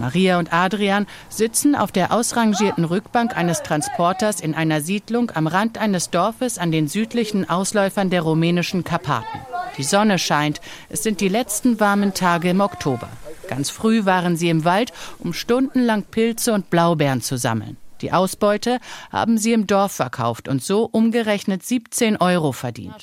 Maria 0.00 0.38
und 0.38 0.50
Adrian 0.50 1.06
sitzen 1.28 1.76
auf 1.76 1.92
der 1.92 2.10
ausrangierten 2.10 2.84
Rückbank 2.84 3.36
eines 3.36 3.62
Transporters 3.62 4.40
in 4.40 4.54
einer 4.54 4.80
Siedlung 4.80 5.30
am 5.34 5.46
Rand 5.46 5.76
eines 5.76 6.08
Dorfes 6.08 6.56
an 6.56 6.72
den 6.72 6.88
südlichen 6.88 7.48
Ausläufern 7.48 8.08
der 8.08 8.22
rumänischen 8.22 8.82
Karpaten. 8.82 9.40
Die 9.76 9.84
Sonne 9.84 10.18
scheint, 10.18 10.62
es 10.88 11.02
sind 11.02 11.20
die 11.20 11.28
letzten 11.28 11.80
warmen 11.80 12.14
Tage 12.14 12.48
im 12.48 12.60
Oktober. 12.60 13.10
Ganz 13.46 13.68
früh 13.68 14.06
waren 14.06 14.36
sie 14.36 14.48
im 14.48 14.64
Wald, 14.64 14.92
um 15.18 15.34
stundenlang 15.34 16.04
Pilze 16.04 16.54
und 16.54 16.70
Blaubeeren 16.70 17.20
zu 17.20 17.36
sammeln. 17.36 17.76
Die 18.00 18.12
Ausbeute 18.12 18.78
haben 19.10 19.38
sie 19.38 19.52
im 19.52 19.66
Dorf 19.66 19.92
verkauft 19.92 20.48
und 20.48 20.62
so 20.62 20.84
umgerechnet 20.84 21.62
17 21.62 22.16
Euro 22.16 22.52
verdient. 22.52 22.94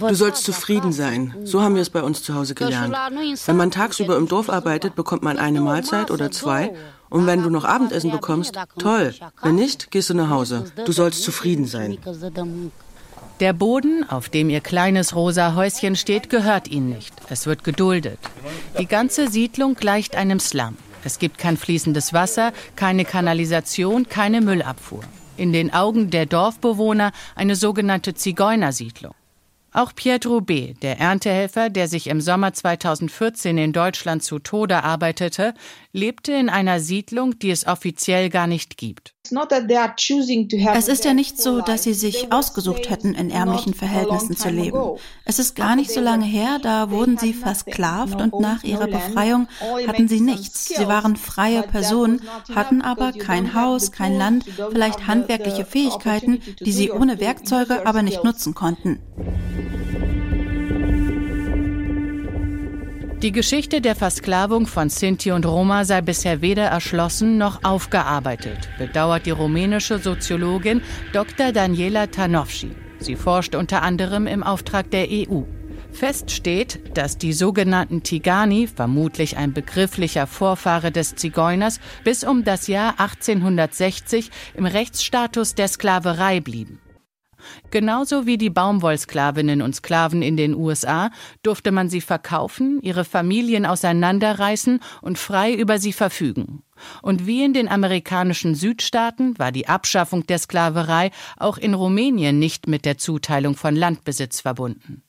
Du 0.00 0.14
sollst 0.14 0.44
zufrieden 0.44 0.92
sein. 0.92 1.34
So 1.44 1.62
haben 1.62 1.74
wir 1.74 1.82
es 1.82 1.90
bei 1.90 2.02
uns 2.02 2.22
zu 2.22 2.34
Hause 2.34 2.54
gelernt. 2.54 2.94
Wenn 3.46 3.56
man 3.56 3.70
tagsüber 3.70 4.16
im 4.16 4.28
Dorf 4.28 4.50
arbeitet, 4.50 4.94
bekommt 4.94 5.22
man 5.22 5.38
eine 5.38 5.60
Mahlzeit 5.60 6.10
oder 6.10 6.30
zwei. 6.30 6.74
Und 7.08 7.26
wenn 7.26 7.42
du 7.42 7.50
noch 7.50 7.64
Abendessen 7.64 8.10
bekommst, 8.10 8.58
toll. 8.78 9.14
Wenn 9.42 9.54
nicht, 9.54 9.90
gehst 9.90 10.10
du 10.10 10.14
nach 10.14 10.30
Hause. 10.30 10.64
Du 10.84 10.92
sollst 10.92 11.22
zufrieden 11.22 11.66
sein. 11.66 11.98
Der 13.40 13.52
Boden, 13.52 14.08
auf 14.08 14.30
dem 14.30 14.48
ihr 14.48 14.60
kleines 14.60 15.14
rosa 15.14 15.54
Häuschen 15.54 15.94
steht, 15.94 16.30
gehört 16.30 16.68
ihnen 16.68 16.88
nicht. 16.88 17.14
Es 17.28 17.46
wird 17.46 17.64
geduldet. 17.64 18.18
Die 18.78 18.86
ganze 18.86 19.28
Siedlung 19.28 19.74
gleicht 19.74 20.16
einem 20.16 20.40
Slum. 20.40 20.76
Es 21.04 21.18
gibt 21.18 21.38
kein 21.38 21.56
fließendes 21.56 22.12
Wasser, 22.12 22.52
keine 22.74 23.04
Kanalisation, 23.04 24.08
keine 24.08 24.40
Müllabfuhr. 24.40 25.04
In 25.36 25.52
den 25.52 25.72
Augen 25.72 26.10
der 26.10 26.26
Dorfbewohner 26.26 27.12
eine 27.34 27.56
sogenannte 27.56 28.14
Zigeunersiedlung. 28.14 29.14
Auch 29.76 29.94
Pietro 29.94 30.40
B., 30.40 30.72
der 30.80 30.98
Erntehelfer, 31.00 31.68
der 31.68 31.86
sich 31.86 32.06
im 32.06 32.22
Sommer 32.22 32.54
2014 32.54 33.58
in 33.58 33.74
Deutschland 33.74 34.22
zu 34.22 34.38
Tode 34.38 34.82
arbeitete, 34.82 35.52
lebte 35.96 36.32
in 36.32 36.48
einer 36.48 36.78
Siedlung, 36.78 37.38
die 37.38 37.50
es 37.50 37.66
offiziell 37.66 38.28
gar 38.28 38.46
nicht 38.46 38.76
gibt. 38.76 39.14
Es 40.74 40.88
ist 40.88 41.04
ja 41.04 41.14
nicht 41.14 41.42
so, 41.42 41.60
dass 41.60 41.82
sie 41.82 41.94
sich 41.94 42.32
ausgesucht 42.32 42.90
hätten, 42.90 43.14
in 43.14 43.30
ärmlichen 43.30 43.74
Verhältnissen 43.74 44.36
zu 44.36 44.50
leben. 44.50 44.78
Es 45.24 45.40
ist 45.40 45.56
gar 45.56 45.74
nicht 45.74 45.90
so 45.90 46.00
lange 46.00 46.26
her, 46.26 46.60
da 46.62 46.90
wurden 46.90 47.18
sie 47.18 47.32
versklavt 47.32 48.20
und 48.20 48.38
nach 48.38 48.62
ihrer 48.62 48.86
Befreiung 48.86 49.48
hatten 49.86 50.06
sie 50.06 50.20
nichts. 50.20 50.66
Sie 50.66 50.86
waren 50.86 51.16
freie 51.16 51.62
Personen, 51.62 52.20
hatten 52.54 52.82
aber 52.82 53.12
kein 53.12 53.54
Haus, 53.54 53.90
kein 53.90 54.16
Land, 54.16 54.44
vielleicht 54.70 55.08
handwerkliche 55.08 55.64
Fähigkeiten, 55.64 56.40
die 56.60 56.72
sie 56.72 56.92
ohne 56.92 57.18
Werkzeuge 57.18 57.86
aber 57.86 58.02
nicht 58.02 58.22
nutzen 58.22 58.54
konnten. 58.54 59.00
Die 63.26 63.32
Geschichte 63.32 63.80
der 63.80 63.96
Versklavung 63.96 64.68
von 64.68 64.88
Sinti 64.88 65.32
und 65.32 65.46
Roma 65.46 65.84
sei 65.84 66.00
bisher 66.00 66.42
weder 66.42 66.66
erschlossen 66.66 67.38
noch 67.38 67.64
aufgearbeitet, 67.64 68.68
bedauert 68.78 69.26
die 69.26 69.32
rumänische 69.32 69.98
Soziologin 69.98 70.80
Dr. 71.12 71.50
Daniela 71.50 72.06
Tanovci. 72.06 72.70
Sie 73.00 73.16
forscht 73.16 73.56
unter 73.56 73.82
anderem 73.82 74.28
im 74.28 74.44
Auftrag 74.44 74.92
der 74.92 75.08
EU. 75.10 75.42
Fest 75.90 76.30
steht, 76.30 76.96
dass 76.96 77.18
die 77.18 77.32
sogenannten 77.32 78.04
Tigani, 78.04 78.68
vermutlich 78.68 79.36
ein 79.36 79.52
begrifflicher 79.52 80.28
Vorfahre 80.28 80.92
des 80.92 81.16
Zigeuners, 81.16 81.80
bis 82.04 82.22
um 82.22 82.44
das 82.44 82.68
Jahr 82.68 83.00
1860 83.00 84.30
im 84.54 84.66
Rechtsstatus 84.66 85.56
der 85.56 85.66
Sklaverei 85.66 86.38
blieben. 86.38 86.78
Genauso 87.70 88.26
wie 88.26 88.38
die 88.38 88.50
Baumwollsklavinnen 88.50 89.62
und 89.62 89.74
Sklaven 89.74 90.22
in 90.22 90.36
den 90.36 90.54
USA 90.54 91.10
durfte 91.42 91.72
man 91.72 91.88
sie 91.88 92.00
verkaufen, 92.00 92.80
ihre 92.82 93.04
Familien 93.04 93.66
auseinanderreißen 93.66 94.80
und 95.02 95.18
frei 95.18 95.54
über 95.54 95.78
sie 95.78 95.92
verfügen. 95.92 96.62
Und 97.02 97.26
wie 97.26 97.44
in 97.44 97.52
den 97.52 97.68
amerikanischen 97.68 98.54
Südstaaten 98.54 99.38
war 99.38 99.52
die 99.52 99.68
Abschaffung 99.68 100.26
der 100.26 100.38
Sklaverei 100.38 101.10
auch 101.36 101.58
in 101.58 101.74
Rumänien 101.74 102.38
nicht 102.38 102.66
mit 102.66 102.84
der 102.84 102.98
Zuteilung 102.98 103.56
von 103.56 103.74
Landbesitz 103.74 104.40
verbunden. 104.40 105.02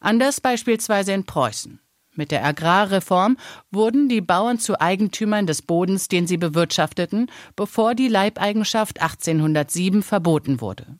Anders 0.00 0.40
beispielsweise 0.40 1.12
in 1.12 1.24
Preußen. 1.24 1.80
Mit 2.16 2.30
der 2.30 2.44
Agrarreform 2.44 3.36
wurden 3.70 4.08
die 4.08 4.22
Bauern 4.22 4.58
zu 4.58 4.80
Eigentümern 4.80 5.46
des 5.46 5.62
Bodens, 5.62 6.08
den 6.08 6.26
sie 6.26 6.38
bewirtschafteten, 6.38 7.30
bevor 7.56 7.94
die 7.94 8.08
Leibeigenschaft 8.08 9.02
1807 9.02 10.02
verboten 10.02 10.60
wurde. 10.60 10.98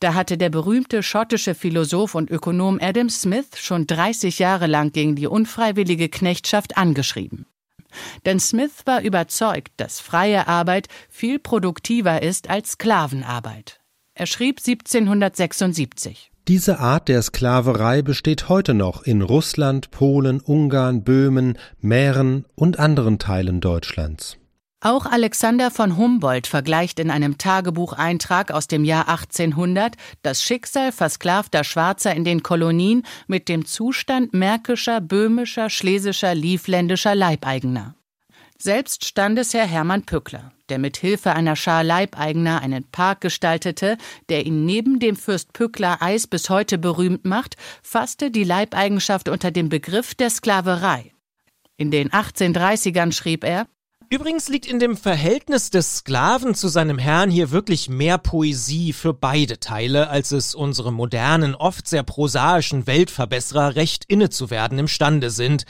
Da 0.00 0.14
hatte 0.14 0.36
der 0.36 0.50
berühmte 0.50 1.02
schottische 1.02 1.54
Philosoph 1.54 2.14
und 2.14 2.30
Ökonom 2.30 2.78
Adam 2.80 3.08
Smith 3.08 3.56
schon 3.56 3.86
30 3.86 4.38
Jahre 4.38 4.66
lang 4.66 4.92
gegen 4.92 5.14
die 5.14 5.26
unfreiwillige 5.26 6.08
Knechtschaft 6.08 6.76
angeschrieben. 6.76 7.46
Denn 8.26 8.40
Smith 8.40 8.82
war 8.86 9.02
überzeugt, 9.02 9.72
dass 9.76 10.00
freie 10.00 10.48
Arbeit 10.48 10.88
viel 11.08 11.38
produktiver 11.38 12.22
ist 12.22 12.50
als 12.50 12.72
Sklavenarbeit. 12.72 13.80
Er 14.14 14.26
schrieb 14.26 14.58
1776 14.58 16.30
diese 16.46 16.78
Art 16.78 17.08
der 17.08 17.22
Sklaverei 17.22 18.02
besteht 18.02 18.50
heute 18.50 18.74
noch 18.74 19.04
in 19.04 19.22
Russland, 19.22 19.90
Polen, 19.90 20.42
Ungarn, 20.42 21.02
Böhmen, 21.02 21.56
Mähren 21.80 22.44
und 22.54 22.78
anderen 22.78 23.18
Teilen 23.18 23.62
Deutschlands. 23.62 24.36
Auch 24.84 25.06
Alexander 25.06 25.70
von 25.70 25.96
Humboldt 25.96 26.46
vergleicht 26.46 27.00
in 27.00 27.10
einem 27.10 27.38
Tagebucheintrag 27.38 28.50
aus 28.50 28.68
dem 28.68 28.84
Jahr 28.84 29.08
1800 29.08 29.96
das 30.20 30.42
Schicksal 30.42 30.92
versklavter 30.92 31.64
Schwarzer 31.64 32.14
in 32.14 32.22
den 32.24 32.42
Kolonien 32.42 33.02
mit 33.26 33.48
dem 33.48 33.64
Zustand 33.64 34.34
märkischer, 34.34 35.00
böhmischer, 35.00 35.70
schlesischer, 35.70 36.34
livländischer 36.34 37.14
Leibeigener. 37.14 37.94
Selbst 38.58 39.06
Standesherr 39.06 39.64
Hermann 39.64 40.02
Pückler, 40.02 40.52
der 40.68 40.78
mit 40.78 40.98
Hilfe 40.98 41.32
einer 41.32 41.56
Schar 41.56 41.82
Leibeigener 41.82 42.60
einen 42.60 42.84
Park 42.84 43.22
gestaltete, 43.22 43.96
der 44.28 44.44
ihn 44.44 44.66
neben 44.66 44.98
dem 44.98 45.16
Fürst 45.16 45.54
Pückler 45.54 46.02
Eis 46.02 46.26
bis 46.26 46.50
heute 46.50 46.76
berühmt 46.76 47.24
macht, 47.24 47.56
fasste 47.82 48.30
die 48.30 48.44
Leibeigenschaft 48.44 49.30
unter 49.30 49.50
dem 49.50 49.70
Begriff 49.70 50.14
der 50.14 50.28
Sklaverei. 50.28 51.14
In 51.78 51.90
den 51.90 52.10
1830ern 52.10 53.12
schrieb 53.12 53.44
er 53.44 53.66
Übrigens 54.14 54.48
liegt 54.48 54.66
in 54.66 54.78
dem 54.78 54.96
Verhältnis 54.96 55.70
des 55.70 55.96
Sklaven 55.96 56.54
zu 56.54 56.68
seinem 56.68 56.98
Herrn 56.98 57.32
hier 57.32 57.50
wirklich 57.50 57.88
mehr 57.88 58.16
Poesie 58.16 58.92
für 58.92 59.12
beide 59.12 59.58
Teile, 59.58 60.08
als 60.08 60.30
es 60.30 60.54
unsere 60.54 60.92
modernen, 60.92 61.56
oft 61.56 61.88
sehr 61.88 62.04
prosaischen 62.04 62.86
Weltverbesserer 62.86 63.74
recht 63.74 64.04
inne 64.06 64.30
zu 64.30 64.50
werden 64.50 64.78
imstande 64.78 65.30
sind, 65.30 65.64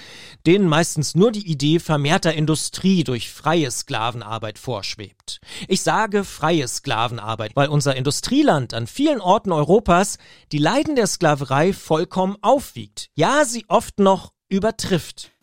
denen 0.45 0.69
meistens 0.69 1.15
nur 1.15 1.33
die 1.33 1.51
Idee 1.51 1.79
vermehrter 1.79 2.35
Industrie 2.35 3.03
durch 3.03 3.33
freie 3.33 3.71
Sklavenarbeit 3.71 4.59
vorschwebt. 4.59 5.41
Ich 5.67 5.81
sage 5.81 6.23
freie 6.23 6.69
Sklavenarbeit, 6.69 7.53
weil 7.57 7.69
unser 7.69 7.97
Industrieland 7.97 8.75
an 8.75 8.87
vielen 8.87 9.23
Orten 9.23 9.53
Europas 9.53 10.19
die 10.53 10.59
Leiden 10.59 10.97
der 10.97 11.07
Sklaverei 11.07 11.73
vollkommen 11.73 12.37
aufwiegt, 12.43 13.09
ja 13.15 13.47
sie 13.47 13.65
oft 13.69 14.01
noch 14.01 14.35
übertrifft. 14.51 15.34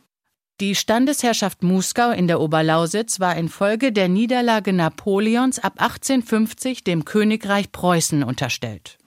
Die 0.62 0.76
Standesherrschaft 0.76 1.64
Muskau 1.64 2.12
in 2.12 2.28
der 2.28 2.40
Oberlausitz 2.40 3.20
war 3.20 3.36
infolge 3.36 3.92
der 3.92 4.08
Niederlage 4.08 4.74
Napoleons 4.74 5.58
ab 5.58 5.82
1850 5.82 6.84
dem 6.84 7.04
Königreich 7.04 7.72
Preußen 7.72 8.24
unterstellt. 8.24 9.00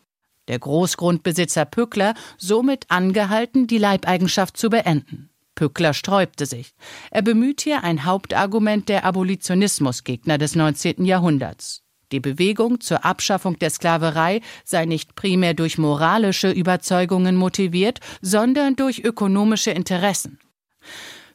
Der 0.49 0.59
Großgrundbesitzer 0.59 1.65
Pückler 1.65 2.15
somit 2.39 2.87
angehalten, 2.91 3.69
die 3.69 3.79
Leibeigenschaft 3.79 4.57
zu 4.57 4.69
beenden. 4.69 5.31
Pückler 5.55 5.95
sträubte 5.95 6.45
sich. 6.47 6.75
Er 7.13 7.23
bemüht 7.23 7.61
hier 7.61 7.85
ein 7.85 8.05
Hauptargument 8.05 8.89
der 8.89 9.05
Abolitionismusgegner 9.05 10.39
des 10.39 10.57
19. 10.57 11.05
Jahrhunderts. 11.05 11.85
Die 12.11 12.19
Bewegung 12.19 12.81
zur 12.81 13.05
Abschaffung 13.05 13.61
der 13.61 13.71
Sklaverei 13.71 14.41
sei 14.65 14.87
nicht 14.87 15.15
primär 15.15 15.55
durch 15.55 15.79
moralische 15.79 16.51
Überzeugungen 16.51 17.37
motiviert, 17.37 18.01
sondern 18.21 18.75
durch 18.75 19.05
ökonomische 19.05 19.71
Interessen. 19.71 20.41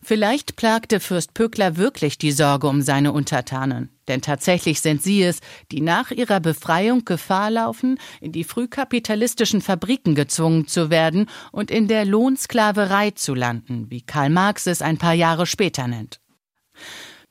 Vielleicht 0.10 0.56
plagte 0.56 1.00
Fürst 1.00 1.36
Pückler 1.36 1.78
wirklich 1.78 2.18
die 2.18 2.32
Sorge 2.32 2.66
um 2.66 2.82
seine 2.82 3.12
Untertanen, 3.12 3.92
denn 4.08 4.24
tatsächlich 4.24 4.82
sind 4.82 5.04
sie 5.04 5.22
es, 5.22 5.38
die 5.72 5.82
nach 5.82 6.10
ihrer 6.10 6.39
Befreiung 6.39 7.06
Gefahr 7.06 7.51
laufen, 7.51 8.00
in 8.20 8.32
die 8.32 8.44
frühkapitalistischen 8.44 9.62
Fabriken 9.62 10.16
gezwungen 10.16 10.66
zu 10.66 10.89
werden 10.89 11.30
und 11.51 11.70
in 11.70 11.88
der 11.88 12.06
Lohnsklaverei 12.06 13.12
zu 13.12 13.36
landen, 13.36 13.86
wie 13.92 14.01
Karl 14.01 14.32
Marx 14.32 14.66
es 14.66 14.82
ein 14.82 14.98
paar 14.98 15.13
Jahre 15.13 15.46
später 15.46 15.88
nennt. 15.88 16.20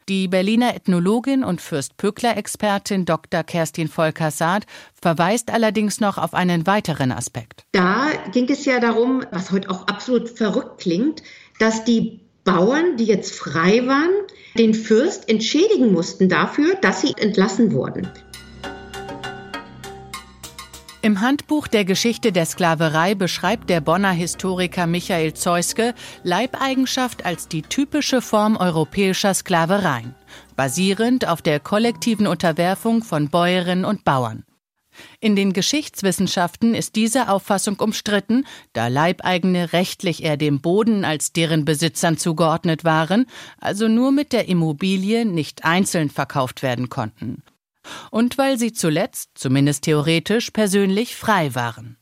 Die 0.08 0.28
Berliner 0.28 0.76
Ethnologin 0.76 1.42
und 1.42 1.61
Fürst 1.61 1.97
Pückler-Expertin 1.97 3.06
Dr. 3.06 3.42
Kerstin 3.42 3.88
Volker-Saad 3.88 4.66
verweist 4.94 5.50
allerdings 5.50 5.99
noch 5.99 6.16
auf 6.16 6.32
einen 6.32 6.64
weiteren 6.68 7.11
Aspekt. 7.11 7.64
Da 7.73 8.12
ging 8.30 8.49
es 8.49 8.64
ja 8.66 8.78
darum, 8.78 9.25
was 9.32 9.50
heute 9.50 9.68
auch 9.68 9.88
absolut 9.88 10.28
verrückt 10.28 10.80
klingt, 10.80 11.25
dass 11.58 11.85
die 11.85 12.27
Bauern, 12.48 12.96
die 12.96 13.04
jetzt 13.04 13.34
frei 13.34 13.86
waren, 13.86 14.08
den 14.56 14.72
Fürst 14.72 15.28
entschädigen 15.28 15.92
mussten 15.92 16.30
dafür, 16.30 16.76
dass 16.80 17.02
sie 17.02 17.12
entlassen 17.18 17.72
wurden. 17.72 18.08
Im 21.02 21.20
Handbuch 21.20 21.68
der 21.68 21.84
Geschichte 21.84 22.32
der 22.32 22.46
Sklaverei 22.46 23.14
beschreibt 23.14 23.68
der 23.68 23.82
Bonner 23.82 24.12
Historiker 24.12 24.86
Michael 24.86 25.34
Zeuske 25.34 25.92
Leibeigenschaft 26.22 27.26
als 27.26 27.48
die 27.48 27.60
typische 27.60 28.22
Form 28.22 28.56
europäischer 28.56 29.34
Sklavereien, 29.34 30.14
basierend 30.56 31.28
auf 31.28 31.42
der 31.42 31.60
kollektiven 31.60 32.26
Unterwerfung 32.26 33.02
von 33.02 33.28
Bäuerinnen 33.28 33.84
und 33.84 34.04
Bauern. 34.04 34.44
In 35.20 35.36
den 35.36 35.52
Geschichtswissenschaften 35.52 36.74
ist 36.74 36.96
diese 36.96 37.28
Auffassung 37.28 37.80
umstritten, 37.80 38.46
da 38.72 38.88
Leibeigene 38.88 39.72
rechtlich 39.72 40.22
eher 40.22 40.36
dem 40.36 40.60
Boden 40.60 41.04
als 41.04 41.32
deren 41.32 41.64
Besitzern 41.64 42.16
zugeordnet 42.16 42.84
waren, 42.84 43.26
also 43.60 43.88
nur 43.88 44.12
mit 44.12 44.32
der 44.32 44.48
Immobilie 44.48 45.24
nicht 45.24 45.64
einzeln 45.64 46.10
verkauft 46.10 46.62
werden 46.62 46.88
konnten. 46.88 47.42
Und 48.10 48.38
weil 48.38 48.58
sie 48.58 48.72
zuletzt, 48.72 49.30
zumindest 49.34 49.84
theoretisch, 49.84 50.50
persönlich 50.50 51.16
frei 51.16 51.54
waren. 51.54 51.96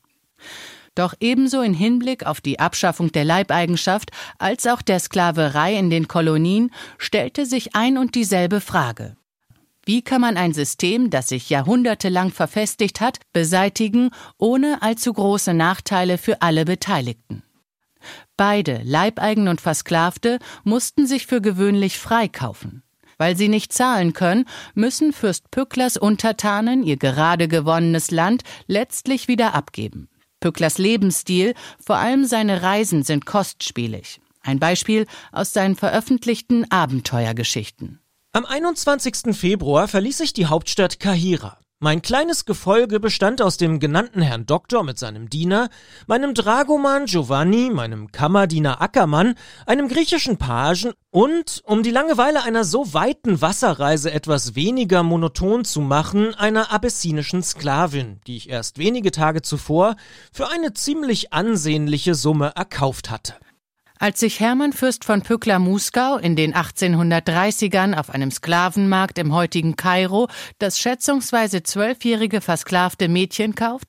Doch 0.95 1.15
ebenso 1.21 1.61
in 1.61 1.75
Hinblick 1.75 2.25
auf 2.25 2.41
die 2.41 2.59
Abschaffung 2.59 3.13
der 3.13 3.25
Leibeigenschaft 3.25 4.11
als 4.39 4.67
auch 4.67 4.81
der 4.81 4.99
Sklaverei 4.99 5.79
in 5.79 5.91
den 5.91 6.09
Kolonien 6.09 6.73
stellte 6.97 7.45
sich 7.45 7.77
ein 7.77 7.99
und 7.99 8.15
dieselbe 8.15 8.61
Frage. 8.61 9.16
Wie 9.87 10.03
kann 10.03 10.21
man 10.21 10.37
ein 10.37 10.53
System, 10.53 11.11
das 11.11 11.29
sich 11.29 11.49
jahrhundertelang 11.49 12.33
verfestigt 12.33 13.01
hat, 13.01 13.21
beseitigen, 13.33 14.11
ohne 14.37 14.83
allzu 14.83 15.13
große 15.13 15.55
Nachteile 15.55 16.19
für 16.19 16.43
alle 16.43 16.65
Beteiligten? 16.65 17.45
Beide, 18.37 18.81
Leibeigen 18.83 19.47
und 19.47 19.61
Versklavte, 19.61 20.41
mussten 20.65 21.07
sich 21.07 21.27
für 21.27 21.41
gewöhnlich 21.41 21.99
freikaufen. 21.99 22.83
Weil 23.17 23.37
sie 23.37 23.49
nicht 23.49 23.73
zahlen 23.73 24.13
können, 24.13 24.47
müssen 24.75 25.13
Fürst 25.13 25.53
Pücklers 25.53 25.97
Untertanen 25.97 26.83
ihr 26.83 26.97
gerade 26.97 27.47
gewonnenes 27.47 28.11
Land 28.11 28.43
letztlich 28.67 29.29
wieder 29.29 29.55
abgeben. 29.55 30.09
Pücklers 30.41 30.79
Lebensstil, 30.79 31.55
vor 31.79 31.97
allem 31.97 32.25
seine 32.25 32.63
Reisen 32.63 33.05
sind 33.05 33.25
kostspielig. 33.25 34.21
Ein 34.43 34.59
Beispiel 34.59 35.07
aus 35.31 35.53
seinen 35.53 35.77
veröffentlichten 35.77 36.71
Abenteuergeschichten. 36.71 38.01
Am 38.37 38.45
21. 38.45 39.35
Februar 39.35 39.89
verließ 39.89 40.21
ich 40.21 40.35
die 40.35 40.45
Hauptstadt 40.45 41.01
Kahira. 41.01 41.57
Mein 41.79 42.03
kleines 42.03 42.45
Gefolge 42.45 43.01
bestand 43.01 43.41
aus 43.41 43.57
dem 43.57 43.81
genannten 43.81 44.21
Herrn 44.21 44.45
Doktor 44.45 44.83
mit 44.83 44.99
seinem 44.99 45.31
Diener, 45.31 45.71
meinem 46.07 46.35
Dragoman 46.35 47.07
Giovanni, 47.07 47.71
meinem 47.71 48.13
Kammerdiener 48.13 48.83
Ackermann, 48.83 49.37
einem 49.65 49.89
griechischen 49.89 50.37
Pagen 50.37 50.93
und, 51.11 51.63
um 51.65 51.83
die 51.83 51.91
Langeweile 51.91 52.43
einer 52.43 52.65
so 52.65 52.93
weiten 52.93 53.41
Wasserreise 53.41 54.13
etwas 54.13 54.55
weniger 54.55 55.03
monoton 55.03 55.65
zu 55.65 55.81
machen, 55.81 56.35
einer 56.35 56.71
abessinischen 56.71 57.43
Sklavin, 57.43 58.21
die 58.27 58.37
ich 58.37 58.51
erst 58.51 58.77
wenige 58.77 59.13
Tage 59.13 59.41
zuvor 59.41 59.97
für 60.31 60.51
eine 60.51 60.75
ziemlich 60.75 61.33
ansehnliche 61.33 62.15
Summe 62.15 62.53
erkauft 62.55 63.11
hatte. 63.11 63.33
Als 63.99 64.21
sich 64.21 64.41
Hermann 64.41 64.75
Fürst 64.75 65.07
von 65.07 65.23
Pückler-Muskau 65.23 66.19
in 66.19 66.37
den 66.37 66.55
1830ern 66.55 67.95
auf 67.95 68.11
einem 68.11 68.31
Sklavenmarkt 68.31 69.19
im 69.19 69.35
heutigen 69.35 69.75
Kairo 69.77 70.29
das 70.59 70.79
schätzungsweise 70.79 71.63
zwölfjährige 71.63 72.43
versklavte 72.43 73.09
Mädchen 73.09 73.55
kauft, 73.55 73.89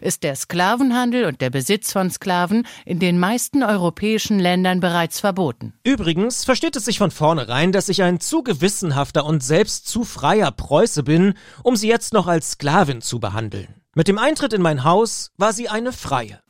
ist 0.00 0.22
der 0.22 0.36
Sklavenhandel 0.36 1.26
und 1.26 1.42
der 1.42 1.50
Besitz 1.50 1.92
von 1.92 2.10
Sklaven 2.10 2.66
in 2.86 2.98
den 2.98 3.18
meisten 3.18 3.62
europäischen 3.62 4.38
Ländern 4.38 4.80
bereits 4.80 5.20
verboten. 5.20 5.74
Übrigens 5.84 6.44
versteht 6.44 6.76
es 6.76 6.86
sich 6.86 6.96
von 6.96 7.10
vornherein, 7.10 7.72
dass 7.72 7.90
ich 7.90 8.02
ein 8.02 8.20
zu 8.20 8.42
gewissenhafter 8.42 9.26
und 9.26 9.42
selbst 9.42 9.86
zu 9.86 10.04
freier 10.04 10.50
Preuße 10.50 11.02
bin, 11.02 11.34
um 11.62 11.76
sie 11.76 11.88
jetzt 11.88 12.14
noch 12.14 12.26
als 12.26 12.52
Sklavin 12.52 13.02
zu 13.02 13.20
behandeln. 13.20 13.74
Mit 13.94 14.08
dem 14.08 14.16
Eintritt 14.16 14.54
in 14.54 14.62
mein 14.62 14.84
Haus 14.84 15.32
war 15.36 15.52
sie 15.52 15.68
eine 15.68 15.92
Freie. 15.92 16.41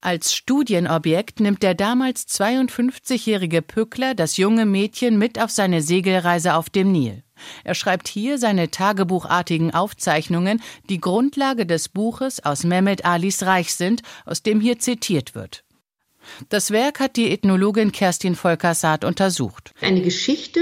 Als 0.00 0.32
Studienobjekt 0.32 1.40
nimmt 1.40 1.64
der 1.64 1.74
damals 1.74 2.28
52-jährige 2.28 3.62
Pückler 3.62 4.14
das 4.14 4.36
junge 4.36 4.64
Mädchen 4.64 5.18
mit 5.18 5.40
auf 5.40 5.50
seine 5.50 5.82
Segelreise 5.82 6.54
auf 6.54 6.70
dem 6.70 6.92
Nil. 6.92 7.24
Er 7.64 7.74
schreibt 7.74 8.06
hier 8.06 8.38
seine 8.38 8.70
tagebuchartigen 8.70 9.74
Aufzeichnungen, 9.74 10.62
die 10.88 11.00
Grundlage 11.00 11.66
des 11.66 11.88
Buches 11.88 12.44
aus 12.44 12.62
Mehmet 12.62 13.04
Alis 13.04 13.42
Reich 13.42 13.74
sind, 13.74 14.02
aus 14.24 14.44
dem 14.44 14.60
hier 14.60 14.78
zitiert 14.78 15.34
wird. 15.34 15.64
Das 16.48 16.70
Werk 16.70 17.00
hat 17.00 17.16
die 17.16 17.32
Ethnologin 17.32 17.90
Kerstin 17.90 18.36
Volker-Saat 18.36 19.04
untersucht. 19.04 19.72
Eine 19.80 20.02
Geschichte, 20.02 20.60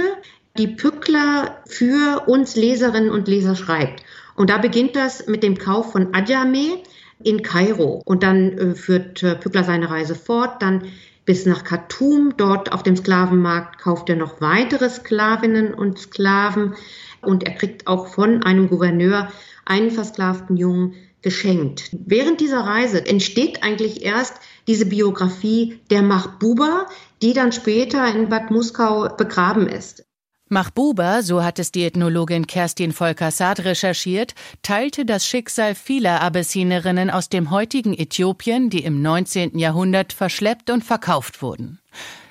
die 0.56 0.68
Pückler 0.68 1.62
für 1.66 2.26
uns 2.26 2.56
Leserinnen 2.56 3.10
und 3.10 3.28
Leser 3.28 3.54
schreibt. 3.54 4.02
Und 4.34 4.48
da 4.48 4.56
beginnt 4.58 4.96
das 4.96 5.26
mit 5.26 5.42
dem 5.42 5.58
Kauf 5.58 5.92
von 5.92 6.14
Adjameh, 6.14 6.82
in 7.26 7.42
Kairo. 7.42 8.02
Und 8.04 8.22
dann 8.22 8.56
äh, 8.56 8.74
führt 8.74 9.22
äh, 9.22 9.34
Pückler 9.34 9.64
seine 9.64 9.90
Reise 9.90 10.14
fort, 10.14 10.62
dann 10.62 10.84
bis 11.24 11.44
nach 11.44 11.64
Khartoum. 11.64 12.34
Dort 12.36 12.72
auf 12.72 12.84
dem 12.84 12.96
Sklavenmarkt 12.96 13.78
kauft 13.78 14.08
er 14.08 14.16
noch 14.16 14.40
weitere 14.40 14.88
Sklavinnen 14.88 15.74
und 15.74 15.98
Sklaven. 15.98 16.74
Und 17.20 17.42
er 17.42 17.54
kriegt 17.54 17.88
auch 17.88 18.06
von 18.06 18.44
einem 18.44 18.68
Gouverneur 18.68 19.32
einen 19.64 19.90
versklavten 19.90 20.56
Jungen 20.56 20.94
geschenkt. 21.22 21.90
Während 21.92 22.40
dieser 22.40 22.60
Reise 22.60 23.04
entsteht 23.04 23.64
eigentlich 23.64 24.04
erst 24.04 24.34
diese 24.68 24.86
Biografie 24.86 25.80
der 25.90 26.02
Mahbuba, 26.02 26.86
die 27.22 27.32
dann 27.32 27.50
später 27.50 28.06
in 28.14 28.28
Bad 28.28 28.52
Muskau 28.52 29.08
begraben 29.16 29.66
ist. 29.66 30.05
Mahbuba, 30.48 31.22
so 31.22 31.42
hat 31.42 31.58
es 31.58 31.72
die 31.72 31.82
Ethnologin 31.84 32.46
Kerstin 32.46 32.92
Volker-Saad 32.92 33.64
recherchiert, 33.64 34.34
teilte 34.62 35.04
das 35.04 35.26
Schicksal 35.26 35.74
vieler 35.74 36.20
Abessinerinnen 36.20 37.10
aus 37.10 37.28
dem 37.28 37.50
heutigen 37.50 37.92
Äthiopien, 37.94 38.70
die 38.70 38.84
im 38.84 39.02
19. 39.02 39.58
Jahrhundert 39.58 40.12
verschleppt 40.12 40.70
und 40.70 40.84
verkauft 40.84 41.42
wurden. 41.42 41.80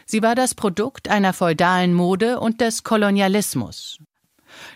Sie 0.05 0.23
war 0.23 0.33
das 0.33 0.55
Produkt 0.55 1.09
einer 1.09 1.33
feudalen 1.33 1.93
Mode 1.93 2.39
und 2.39 2.61
des 2.61 2.83
Kolonialismus. 2.83 3.99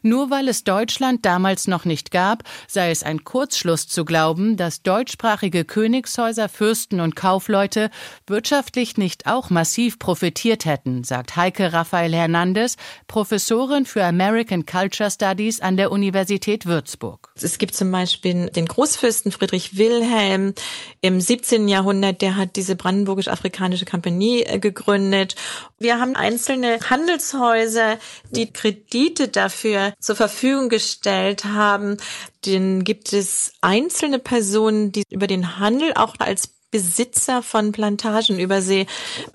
Nur 0.02 0.30
weil 0.30 0.48
es 0.48 0.64
Deutschland 0.64 1.26
damals 1.26 1.68
noch 1.68 1.86
nicht 1.86 2.12
gab, 2.12 2.44
sei 2.68 2.92
es 2.92 3.04
ein 3.04 3.24
Kurzschluss 3.24 3.88
zu 3.88 4.06
glauben, 4.06 4.58
dass 4.58 4.84
deutschsprachige 4.84 5.66
Königshäuser, 5.66 6.50
Fürsten 6.50 7.00
und 7.00 7.16
Kaufleute 7.16 7.90
wirtschaftlich 8.28 8.98
nicht 8.98 9.28
auch 9.28 9.50
massiv 9.50 10.00
profitiert 10.00 10.66
hätten, 10.66 11.04
sagt 11.04 11.36
Heike 11.36 11.74
Raphael 11.74 12.14
Hernandez, 12.14 12.76
Professorin 13.08 13.86
für 13.86 14.04
American 14.04 14.66
Culture 14.66 15.12
Studies 15.12 15.60
an 15.62 15.78
der 15.78 15.92
Universität 15.92 16.66
Würzburg. 16.66 17.32
Es 17.36 17.58
gibt 17.58 17.76
zum 17.76 17.92
Beispiel 17.92 18.50
den 18.50 18.66
Großfürsten 18.66 19.32
Friedrich 19.32 19.78
Wilhelm 19.78 20.54
im 21.02 21.22
17. 21.22 21.68
Jahrhundert, 21.68 22.22
der 22.22 22.36
hat 22.36 22.56
diese 22.56 22.76
brandenburgisch-afrikanische 22.76 23.86
Kompanie 23.86 24.44
äh, 24.44 24.60
gegründet. 24.60 25.36
Wir 25.78 26.00
haben 26.00 26.16
einzelne 26.16 26.80
Handelshäuser, 26.90 27.98
die 28.32 28.52
Kredite 28.52 29.28
dafür 29.28 29.69
zur 30.00 30.16
Verfügung 30.16 30.70
gestellt 30.70 31.46
haben. 31.46 31.98
Den 32.46 32.84
gibt 32.84 33.14
es 33.14 33.54
einzelne 33.62 34.20
Personen, 34.20 34.92
die 34.92 35.04
über 35.10 35.28
den 35.28 35.60
Handel 35.60 35.94
auch 35.96 36.16
als 36.20 36.60
Besitzer 36.72 37.42
von 37.42 37.72
Plantagen 37.72 38.40
über 38.40 38.62
See 38.62 38.86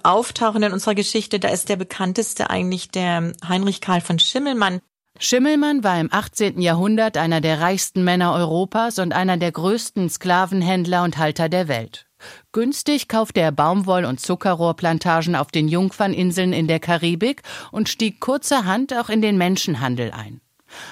auftauchen 0.03 0.63
in 0.63 0.73
unserer 0.73 0.95
Geschichte. 0.95 1.41
Da 1.41 1.49
ist 1.49 1.69
der 1.69 1.77
bekannteste 1.77 2.51
eigentlich 2.51 2.91
der 2.91 3.33
Heinrich 3.47 3.81
Karl 3.81 4.01
von 4.01 4.19
Schimmelmann. 4.19 4.81
Schimmelmann 5.19 5.85
war 5.85 6.01
im 6.01 6.13
18. 6.13 6.61
Jahrhundert 6.61 7.17
einer 7.17 7.41
der 7.41 7.61
reichsten 7.61 8.03
Männer 8.03 8.35
Europas 8.35 8.99
und 8.99 9.13
einer 9.13 9.37
der 9.37 9.53
größten 9.53 10.11
Sklavenhändler 10.11 11.05
und 11.05 11.19
Halter 11.19 11.49
der 11.49 11.69
Welt. 11.69 12.07
Günstig 12.53 13.09
kaufte 13.09 13.41
er 13.41 13.53
Baumwoll- 13.53 14.05
und 14.05 14.21
Zuckerrohrplantagen 14.21 15.37
auf 15.37 15.51
den 15.51 15.69
Jungferninseln 15.69 16.53
in 16.53 16.69
der 16.69 16.81
Karibik 16.81 17.43
und 17.73 17.89
stieg 17.89 18.21
kurzerhand 18.21 18.95
auch 18.95 19.09
in 19.09 19.23
den 19.23 19.39
Menschenhandel 19.39 20.11
ein. 20.13 20.41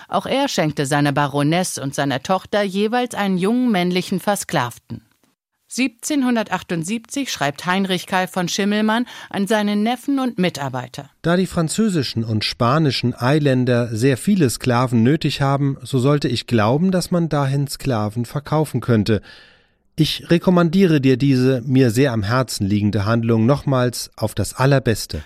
Auch 0.08 0.26
er 0.26 0.48
schenkte 0.48 0.86
seiner 0.86 1.12
Baroness 1.12 1.78
und 1.78 1.94
seiner 1.94 2.22
Tochter 2.22 2.62
jeweils 2.62 3.14
einen 3.14 3.38
jungen 3.38 3.70
männlichen 3.70 4.20
Versklavten. 4.20 5.02
1778 5.74 7.32
schreibt 7.32 7.64
Heinrich 7.64 8.06
Karl 8.06 8.26
von 8.26 8.46
Schimmelmann 8.46 9.06
an 9.30 9.46
seinen 9.46 9.82
Neffen 9.82 10.18
und 10.18 10.38
Mitarbeiter. 10.38 11.08
Da 11.22 11.36
die 11.36 11.46
französischen 11.46 12.24
und 12.24 12.44
spanischen 12.44 13.14
Eiländer 13.14 13.88
sehr 13.96 14.18
viele 14.18 14.50
Sklaven 14.50 15.02
nötig 15.02 15.40
haben, 15.40 15.78
so 15.82 15.98
sollte 15.98 16.28
ich 16.28 16.46
glauben, 16.46 16.90
dass 16.90 17.10
man 17.10 17.30
dahin 17.30 17.68
Sklaven 17.68 18.26
verkaufen 18.26 18.82
könnte. 18.82 19.22
Ich 19.94 20.30
rekommandiere 20.30 21.00
dir 21.00 21.18
diese 21.18 21.60
mir 21.62 21.90
sehr 21.90 22.12
am 22.12 22.22
Herzen 22.22 22.66
liegende 22.66 23.04
Handlung 23.04 23.44
nochmals 23.44 24.10
auf 24.16 24.34
das 24.34 24.54
Allerbeste. 24.54 25.22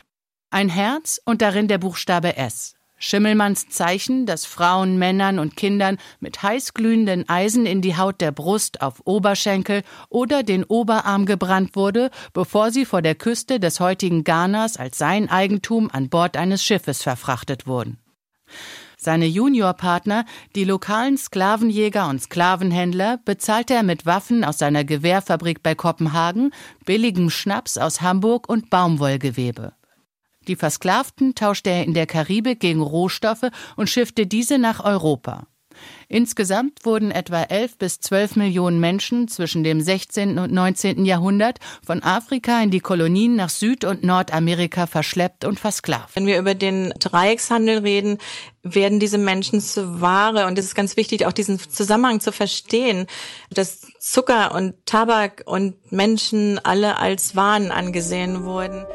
Ein 0.51 0.69
Herz 0.69 1.21
und 1.25 1.41
darin 1.41 1.69
der 1.69 1.79
Buchstabe 1.79 2.37
S. 2.37 2.75
Schimmelmanns 2.99 3.69
Zeichen, 3.69 4.25
das 4.25 4.47
Frauen, 4.47 4.99
Männern 4.99 5.39
und 5.39 5.55
Kindern 5.55 5.99
mit 6.19 6.43
heißglühenden 6.43 7.29
Eisen 7.29 7.67
in 7.67 7.83
die 7.83 7.97
Haut 7.97 8.21
der 8.23 8.33
Brust, 8.33 8.81
auf 8.81 9.03
Oberschenkel 9.05 9.83
oder 10.09 10.43
den 10.43 10.65
Oberarm 10.65 11.27
gebrannt 11.27 11.77
wurde, 11.77 12.11
bevor 12.33 12.71
sie 12.71 12.87
vor 12.87 13.03
der 13.03 13.15
Küste 13.15 13.61
des 13.61 13.81
heutigen 13.81 14.25
Ghanas 14.25 14.79
als 14.79 14.97
sein 14.97 15.29
Eigentum 15.29 15.91
an 15.93 16.09
Bord 16.09 16.37
eines 16.39 16.65
Schiffes 16.65 17.03
verfrachtet 17.03 17.67
wurden. 17.67 17.99
Seine 18.97 19.27
Juniorpartner, 19.27 20.25
die 20.55 20.65
lokalen 20.65 21.19
Sklavenjäger 21.19 22.09
und 22.09 22.23
Sklavenhändler, 22.23 23.19
bezahlte 23.25 23.75
er 23.75 23.83
mit 23.83 24.07
Waffen 24.07 24.43
aus 24.43 24.59
seiner 24.59 24.85
Gewehrfabrik 24.85 25.63
bei 25.63 25.75
Kopenhagen, 25.75 26.53
billigem 26.85 27.29
Schnaps 27.29 27.77
aus 27.77 28.01
Hamburg 28.01 28.49
und 28.49 28.71
Baumwollgewebe. 28.71 29.75
Die 30.49 30.57
Versklavten 30.57 31.35
tauschte 31.35 31.71
er 31.71 31.85
in 31.85 31.93
der 31.95 32.07
Karibik 32.07 32.61
gegen 32.61 32.81
Rohstoffe 32.81 33.51
und 33.77 33.91
schiffte 33.91 34.27
diese 34.27 34.59
nach 34.59 34.83
Europa. 34.85 35.47
Insgesamt 36.09 36.85
wurden 36.85 37.11
etwa 37.11 37.43
11 37.43 37.79
bis 37.79 38.01
12 38.01 38.37
Millionen 38.37 38.79
Menschen 38.79 39.29
zwischen 39.29 39.65
dem 39.65 39.81
16. 39.81 40.39
und 40.39 40.53
19. 40.53 41.05
Jahrhundert 41.05 41.59
von 41.85 42.03
Afrika 42.03 42.63
in 42.63 42.71
die 42.71 42.81
Kolonien 42.81 43.37
nach 43.37 43.49
Süd- 43.49 43.85
und 43.85 44.05
Nordamerika 44.05 44.87
verschleppt 44.87 45.45
und 45.45 45.59
versklavt. 45.59 46.15
Wenn 46.15 46.27
wir 46.27 46.39
über 46.39 46.55
den 46.55 46.95
Dreieckshandel 46.99 47.79
reden, 47.79 48.19
werden 48.63 49.01
diese 49.01 49.19
Menschen 49.19 49.61
zu 49.61 50.01
Ware. 50.01 50.47
Und 50.47 50.59
es 50.59 50.67
ist 50.67 50.75
ganz 50.75 50.97
wichtig, 50.97 51.27
auch 51.27 51.33
diesen 51.33 51.59
Zusammenhang 51.59 52.21
zu 52.21 52.33
verstehen, 52.33 53.07
dass 53.51 53.87
Zucker 53.99 54.55
und 54.55 54.75
Tabak 54.87 55.43
und 55.47 55.93
Menschen 55.93 56.59
alle 56.65 56.99
als 56.99 57.37
Waren 57.37 57.71
angesehen 57.71 58.45
wurden. 58.45 58.87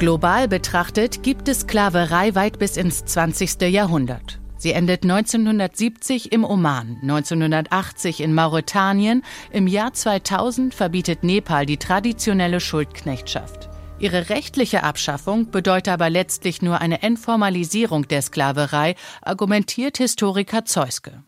Global 0.00 0.48
betrachtet 0.48 1.22
gibt 1.22 1.46
es 1.46 1.60
Sklaverei 1.60 2.34
weit 2.34 2.58
bis 2.58 2.78
ins 2.78 3.04
20. 3.04 3.60
Jahrhundert. 3.68 4.40
Sie 4.56 4.72
endet 4.72 5.02
1970 5.02 6.32
im 6.32 6.42
Oman, 6.42 6.96
1980 7.02 8.22
in 8.22 8.32
Mauretanien, 8.32 9.22
im 9.52 9.66
Jahr 9.66 9.92
2000 9.92 10.72
verbietet 10.72 11.22
Nepal 11.22 11.66
die 11.66 11.76
traditionelle 11.76 12.60
Schuldknechtschaft. 12.60 13.68
Ihre 13.98 14.30
rechtliche 14.30 14.84
Abschaffung 14.84 15.50
bedeutet 15.50 15.92
aber 15.92 16.08
letztlich 16.08 16.62
nur 16.62 16.80
eine 16.80 17.02
Entformalisierung 17.02 18.08
der 18.08 18.22
Sklaverei, 18.22 18.94
argumentiert 19.20 19.98
Historiker 19.98 20.64
Zeuske. 20.64 21.22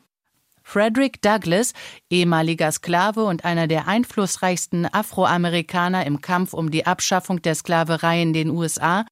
Frederick 0.72 1.20
Douglass, 1.20 1.74
ehemaliger 2.08 2.72
Sklave 2.72 3.24
und 3.24 3.44
einer 3.44 3.66
der 3.66 3.88
einflussreichsten 3.88 4.86
Afroamerikaner 4.86 6.06
im 6.06 6.22
Kampf 6.22 6.54
um 6.54 6.70
die 6.70 6.86
Abschaffung 6.86 7.42
der 7.42 7.54
Sklaverei 7.54 8.22
in 8.22 8.32
den 8.32 8.48
USA, 8.48 9.04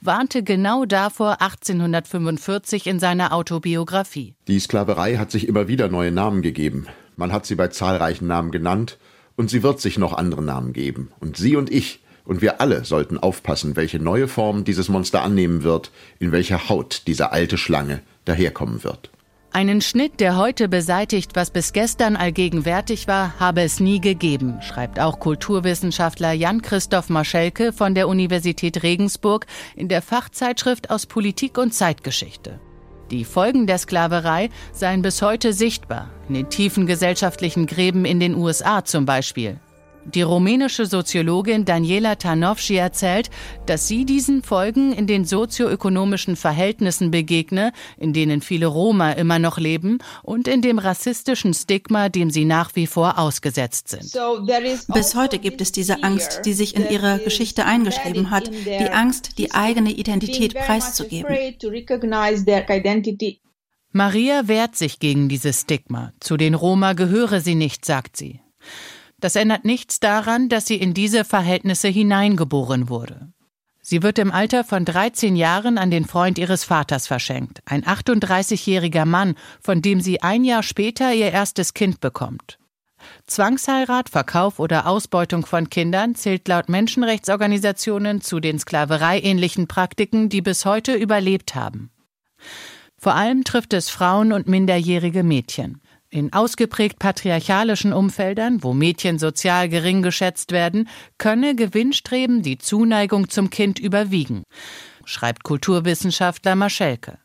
warnte 0.00 0.44
genau 0.44 0.84
davor 0.84 1.42
1845 1.42 2.86
in 2.86 3.00
seiner 3.00 3.32
Autobiografie. 3.32 4.36
Die 4.46 4.60
Sklaverei 4.60 5.16
hat 5.16 5.32
sich 5.32 5.48
immer 5.48 5.66
wieder 5.66 5.88
neue 5.88 6.12
Namen 6.12 6.42
gegeben. 6.42 6.86
Man 7.16 7.32
hat 7.32 7.44
sie 7.44 7.56
bei 7.56 7.66
zahlreichen 7.66 8.28
Namen 8.28 8.52
genannt 8.52 8.96
und 9.34 9.50
sie 9.50 9.64
wird 9.64 9.80
sich 9.80 9.98
noch 9.98 10.12
andere 10.12 10.42
Namen 10.42 10.72
geben. 10.72 11.10
Und 11.18 11.36
Sie 11.36 11.56
und 11.56 11.72
ich 11.72 11.98
und 12.24 12.40
wir 12.40 12.60
alle 12.60 12.84
sollten 12.84 13.18
aufpassen, 13.18 13.74
welche 13.74 13.98
neue 13.98 14.28
Form 14.28 14.62
dieses 14.62 14.88
Monster 14.88 15.22
annehmen 15.22 15.64
wird, 15.64 15.90
in 16.20 16.30
welcher 16.30 16.68
Haut 16.68 17.02
diese 17.08 17.32
alte 17.32 17.58
Schlange 17.58 18.00
daherkommen 18.26 18.84
wird. 18.84 19.10
Einen 19.52 19.80
Schnitt, 19.80 20.20
der 20.20 20.36
heute 20.36 20.68
beseitigt, 20.68 21.32
was 21.34 21.50
bis 21.50 21.72
gestern 21.72 22.14
allgegenwärtig 22.14 23.08
war, 23.08 23.40
habe 23.40 23.62
es 23.62 23.80
nie 23.80 24.00
gegeben, 24.00 24.62
schreibt 24.62 25.00
auch 25.00 25.18
Kulturwissenschaftler 25.18 26.32
Jan-Christoph 26.32 27.08
Maschelke 27.08 27.72
von 27.72 27.96
der 27.96 28.06
Universität 28.06 28.84
Regensburg 28.84 29.46
in 29.74 29.88
der 29.88 30.02
Fachzeitschrift 30.02 30.90
aus 30.90 31.06
Politik 31.06 31.58
und 31.58 31.74
Zeitgeschichte. 31.74 32.60
Die 33.10 33.24
Folgen 33.24 33.66
der 33.66 33.78
Sklaverei 33.78 34.50
seien 34.72 35.02
bis 35.02 35.20
heute 35.20 35.52
sichtbar, 35.52 36.10
in 36.28 36.34
den 36.34 36.48
tiefen 36.48 36.86
gesellschaftlichen 36.86 37.66
Gräben 37.66 38.04
in 38.04 38.20
den 38.20 38.36
USA 38.36 38.84
zum 38.84 39.04
Beispiel. 39.04 39.58
Die 40.14 40.22
rumänische 40.22 40.86
Soziologin 40.86 41.64
Daniela 41.64 42.16
Tarnowschi 42.16 42.76
erzählt, 42.76 43.30
dass 43.66 43.86
sie 43.86 44.04
diesen 44.04 44.42
Folgen 44.42 44.92
in 44.92 45.06
den 45.06 45.24
sozioökonomischen 45.24 46.34
Verhältnissen 46.34 47.10
begegne, 47.10 47.72
in 47.96 48.12
denen 48.12 48.40
viele 48.40 48.66
Roma 48.66 49.12
immer 49.12 49.38
noch 49.38 49.58
leben 49.58 49.98
und 50.22 50.48
in 50.48 50.62
dem 50.62 50.78
rassistischen 50.78 51.54
Stigma, 51.54 52.08
dem 52.08 52.30
sie 52.30 52.44
nach 52.44 52.74
wie 52.74 52.88
vor 52.88 53.18
ausgesetzt 53.18 53.88
sind. 53.88 54.12
Bis 54.92 55.14
heute 55.14 55.38
gibt 55.38 55.60
es 55.60 55.70
diese 55.70 56.02
Angst, 56.02 56.40
die 56.44 56.54
sich 56.54 56.74
in 56.74 56.88
ihre 56.90 57.20
Geschichte 57.20 57.64
eingeschrieben 57.64 58.30
hat, 58.30 58.50
die 58.52 58.90
Angst, 58.90 59.38
die 59.38 59.52
eigene 59.52 59.92
Identität 59.92 60.54
preiszugeben. 60.54 61.36
Maria 63.92 64.48
wehrt 64.48 64.76
sich 64.76 64.98
gegen 64.98 65.28
dieses 65.28 65.62
Stigma. 65.62 66.12
Zu 66.20 66.36
den 66.36 66.54
Roma 66.54 66.94
gehöre 66.94 67.40
sie 67.40 67.54
nicht, 67.54 67.84
sagt 67.84 68.16
sie. 68.16 68.40
Das 69.20 69.36
ändert 69.36 69.64
nichts 69.64 70.00
daran, 70.00 70.48
dass 70.48 70.66
sie 70.66 70.76
in 70.76 70.94
diese 70.94 71.24
Verhältnisse 71.24 71.88
hineingeboren 71.88 72.88
wurde. 72.88 73.32
Sie 73.82 74.02
wird 74.02 74.18
im 74.18 74.30
Alter 74.30 74.62
von 74.62 74.84
13 74.84 75.36
Jahren 75.36 75.78
an 75.78 75.90
den 75.90 76.04
Freund 76.04 76.38
ihres 76.38 76.64
Vaters 76.64 77.06
verschenkt, 77.06 77.60
ein 77.64 77.82
38-jähriger 77.82 79.04
Mann, 79.04 79.34
von 79.62 79.82
dem 79.82 80.00
sie 80.00 80.22
ein 80.22 80.44
Jahr 80.44 80.62
später 80.62 81.12
ihr 81.12 81.32
erstes 81.32 81.74
Kind 81.74 82.00
bekommt. 82.00 82.58
Zwangsheirat, 83.26 84.10
Verkauf 84.10 84.58
oder 84.58 84.86
Ausbeutung 84.86 85.46
von 85.46 85.70
Kindern 85.70 86.14
zählt 86.14 86.46
laut 86.48 86.68
Menschenrechtsorganisationen 86.68 88.20
zu 88.20 88.40
den 88.40 88.58
sklavereiähnlichen 88.58 89.66
Praktiken, 89.66 90.28
die 90.28 90.42
bis 90.42 90.66
heute 90.66 90.94
überlebt 90.94 91.54
haben. 91.54 91.90
Vor 92.98 93.14
allem 93.14 93.44
trifft 93.44 93.72
es 93.72 93.88
Frauen 93.88 94.32
und 94.32 94.46
minderjährige 94.46 95.22
Mädchen. 95.22 95.80
In 96.12 96.32
ausgeprägt 96.32 96.98
patriarchalischen 96.98 97.92
Umfeldern, 97.92 98.64
wo 98.64 98.74
Mädchen 98.74 99.20
sozial 99.20 99.68
gering 99.68 100.02
geschätzt 100.02 100.50
werden, 100.50 100.88
könne 101.18 101.54
Gewinnstreben 101.54 102.42
die 102.42 102.58
Zuneigung 102.58 103.28
zum 103.28 103.48
Kind 103.48 103.78
überwiegen, 103.78 104.42
schreibt 105.04 105.44
Kulturwissenschaftler 105.44 106.56
Maschelke. 106.56 107.19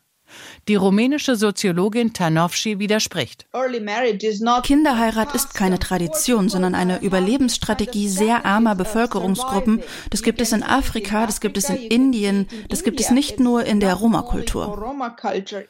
Die 0.68 0.74
rumänische 0.74 1.36
Soziologin 1.36 2.12
Tanovci 2.12 2.78
widerspricht. 2.78 3.46
Kinderheirat 4.62 5.34
ist 5.34 5.54
keine 5.54 5.78
Tradition, 5.78 6.48
sondern 6.48 6.74
eine 6.74 7.00
Überlebensstrategie 7.00 8.08
sehr 8.08 8.44
armer 8.44 8.74
Bevölkerungsgruppen. 8.74 9.82
Das 10.10 10.22
gibt 10.22 10.40
es 10.40 10.52
in 10.52 10.62
Afrika, 10.62 11.26
das 11.26 11.40
gibt 11.40 11.56
es 11.56 11.70
in 11.70 11.76
Indien, 11.76 12.48
das 12.68 12.82
gibt 12.82 13.00
es 13.00 13.10
nicht 13.10 13.40
nur 13.40 13.64
in 13.64 13.80
der 13.80 13.94
Roma-Kultur. 13.94 14.94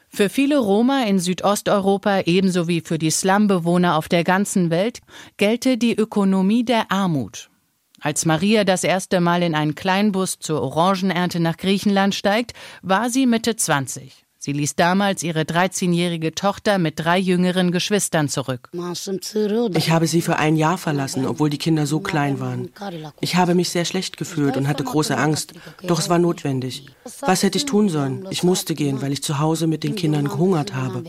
Für 0.09 0.29
viele 0.29 0.57
Roma 0.57 1.03
in 1.03 1.19
Südosteuropa 1.19 2.21
ebenso 2.21 2.67
wie 2.67 2.81
für 2.81 2.97
die 2.97 3.11
Slumbewohner 3.11 3.95
auf 3.97 4.09
der 4.09 4.23
ganzen 4.23 4.69
Welt 4.69 4.99
gelte 5.37 5.77
die 5.77 5.95
Ökonomie 5.95 6.63
der 6.63 6.91
Armut. 6.91 7.49
Als 7.99 8.25
Maria 8.25 8.63
das 8.63 8.83
erste 8.83 9.19
Mal 9.21 9.41
in 9.41 9.55
einen 9.55 9.73
Kleinbus 9.73 10.37
zur 10.39 10.61
Orangenernte 10.61 11.39
nach 11.39 11.57
Griechenland 11.57 12.13
steigt, 12.13 12.53
war 12.83 13.09
sie 13.09 13.25
Mitte 13.25 13.55
20. 13.55 14.26
Sie 14.47 14.53
ließ 14.53 14.77
damals 14.77 15.23
ihre 15.23 15.41
13-jährige 15.41 16.33
Tochter 16.33 16.77
mit 16.77 16.97
drei 16.97 17.17
jüngeren 17.17 17.73
Geschwistern 17.73 18.29
zurück. 18.29 18.69
Ich 19.73 19.91
habe 19.91 20.07
sie 20.07 20.21
für 20.21 20.37
ein 20.37 20.55
Jahr 20.55 20.77
verlassen, 20.77 21.25
obwohl 21.25 21.49
die 21.49 21.57
Kinder 21.57 21.85
so 21.85 21.99
klein 21.99 22.39
waren. 22.39 22.69
Ich 23.19 23.35
habe 23.35 23.55
mich 23.55 23.71
sehr 23.71 23.83
schlecht 23.83 24.15
gefühlt 24.15 24.55
und 24.55 24.69
hatte 24.69 24.85
große 24.85 25.17
Angst, 25.17 25.51
doch 25.83 25.99
es 25.99 26.07
war 26.07 26.17
notwendig. 26.17 26.85
Was 27.19 27.43
hätte 27.43 27.57
ich 27.57 27.65
tun 27.65 27.89
sollen? 27.89 28.25
Ich 28.29 28.43
musste 28.43 28.73
gehen, 28.73 29.01
weil 29.01 29.11
ich 29.11 29.21
zu 29.21 29.39
Hause 29.39 29.67
mit 29.67 29.83
den 29.83 29.95
Kindern 29.95 30.29
gehungert 30.29 30.73
habe. 30.73 31.03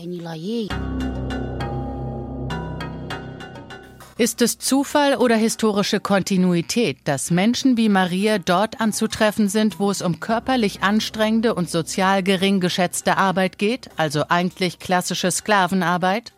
Ist 4.19 4.41
es 4.41 4.57
Zufall 4.57 5.15
oder 5.15 5.37
historische 5.37 6.01
Kontinuität, 6.01 6.97
dass 7.05 7.31
Menschen 7.31 7.77
wie 7.77 7.87
Maria 7.87 8.37
dort 8.37 8.81
anzutreffen 8.81 9.47
sind, 9.47 9.79
wo 9.79 9.91
es 9.91 10.01
um 10.01 10.19
körperlich 10.19 10.83
anstrengende 10.83 11.55
und 11.55 11.69
sozial 11.69 12.21
gering 12.21 12.59
geschätzte 12.59 13.15
Arbeit 13.15 13.57
geht, 13.57 13.89
also 13.95 14.25
eigentlich 14.27 14.77
klassische 14.77 15.31
Sklavenarbeit? 15.31 16.33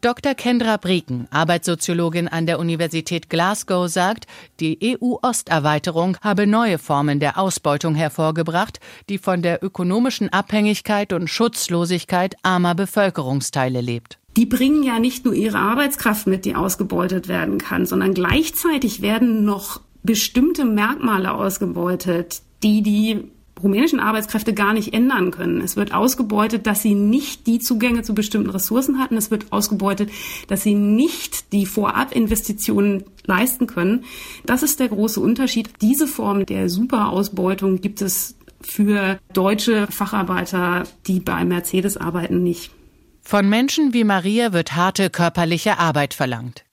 Dr. 0.00 0.34
Kendra 0.34 0.78
Brieken, 0.78 1.28
Arbeitssoziologin 1.30 2.26
an 2.26 2.46
der 2.46 2.58
Universität 2.58 3.30
Glasgow, 3.30 3.88
sagt, 3.88 4.26
die 4.58 4.98
EU-Osterweiterung 5.00 6.16
habe 6.22 6.48
neue 6.48 6.78
Formen 6.78 7.20
der 7.20 7.38
Ausbeutung 7.38 7.94
hervorgebracht, 7.94 8.80
die 9.08 9.18
von 9.18 9.42
der 9.42 9.62
ökonomischen 9.62 10.32
Abhängigkeit 10.32 11.12
und 11.12 11.28
Schutzlosigkeit 11.28 12.34
armer 12.42 12.74
Bevölkerungsteile 12.74 13.80
lebt 13.80 14.18
die 14.36 14.46
bringen 14.46 14.82
ja 14.82 14.98
nicht 14.98 15.24
nur 15.24 15.34
ihre 15.34 15.58
Arbeitskraft 15.58 16.26
mit, 16.26 16.44
die 16.44 16.54
ausgebeutet 16.54 17.28
werden 17.28 17.58
kann, 17.58 17.86
sondern 17.86 18.14
gleichzeitig 18.14 19.02
werden 19.02 19.44
noch 19.44 19.80
bestimmte 20.02 20.64
Merkmale 20.64 21.32
ausgebeutet, 21.32 22.42
die 22.62 22.82
die 22.82 23.30
rumänischen 23.62 24.00
Arbeitskräfte 24.00 24.54
gar 24.54 24.72
nicht 24.72 24.92
ändern 24.92 25.30
können. 25.30 25.60
Es 25.60 25.76
wird 25.76 25.94
ausgebeutet, 25.94 26.66
dass 26.66 26.82
sie 26.82 26.94
nicht 26.94 27.46
die 27.46 27.58
Zugänge 27.60 28.02
zu 28.02 28.14
bestimmten 28.14 28.50
Ressourcen 28.50 28.98
hatten. 28.98 29.16
Es 29.16 29.30
wird 29.30 29.52
ausgebeutet, 29.52 30.10
dass 30.48 30.62
sie 30.62 30.74
nicht 30.74 31.52
die 31.52 31.66
Vorabinvestitionen 31.66 33.04
leisten 33.24 33.66
können. 33.66 34.04
Das 34.44 34.62
ist 34.62 34.80
der 34.80 34.88
große 34.88 35.20
Unterschied. 35.20 35.70
Diese 35.80 36.08
Form 36.08 36.46
der 36.46 36.68
Superausbeutung 36.68 37.80
gibt 37.80 38.02
es 38.02 38.36
für 38.60 39.18
deutsche 39.32 39.86
Facharbeiter, 39.88 40.84
die 41.06 41.20
bei 41.20 41.44
Mercedes 41.44 41.96
arbeiten, 41.96 42.42
nicht. 42.42 42.72
Von 43.22 43.48
Menschen 43.48 43.94
wie 43.94 44.04
Maria 44.04 44.52
wird 44.52 44.74
harte 44.74 45.08
körperliche 45.08 45.78
Arbeit 45.78 46.12
verlangt. 46.12 46.64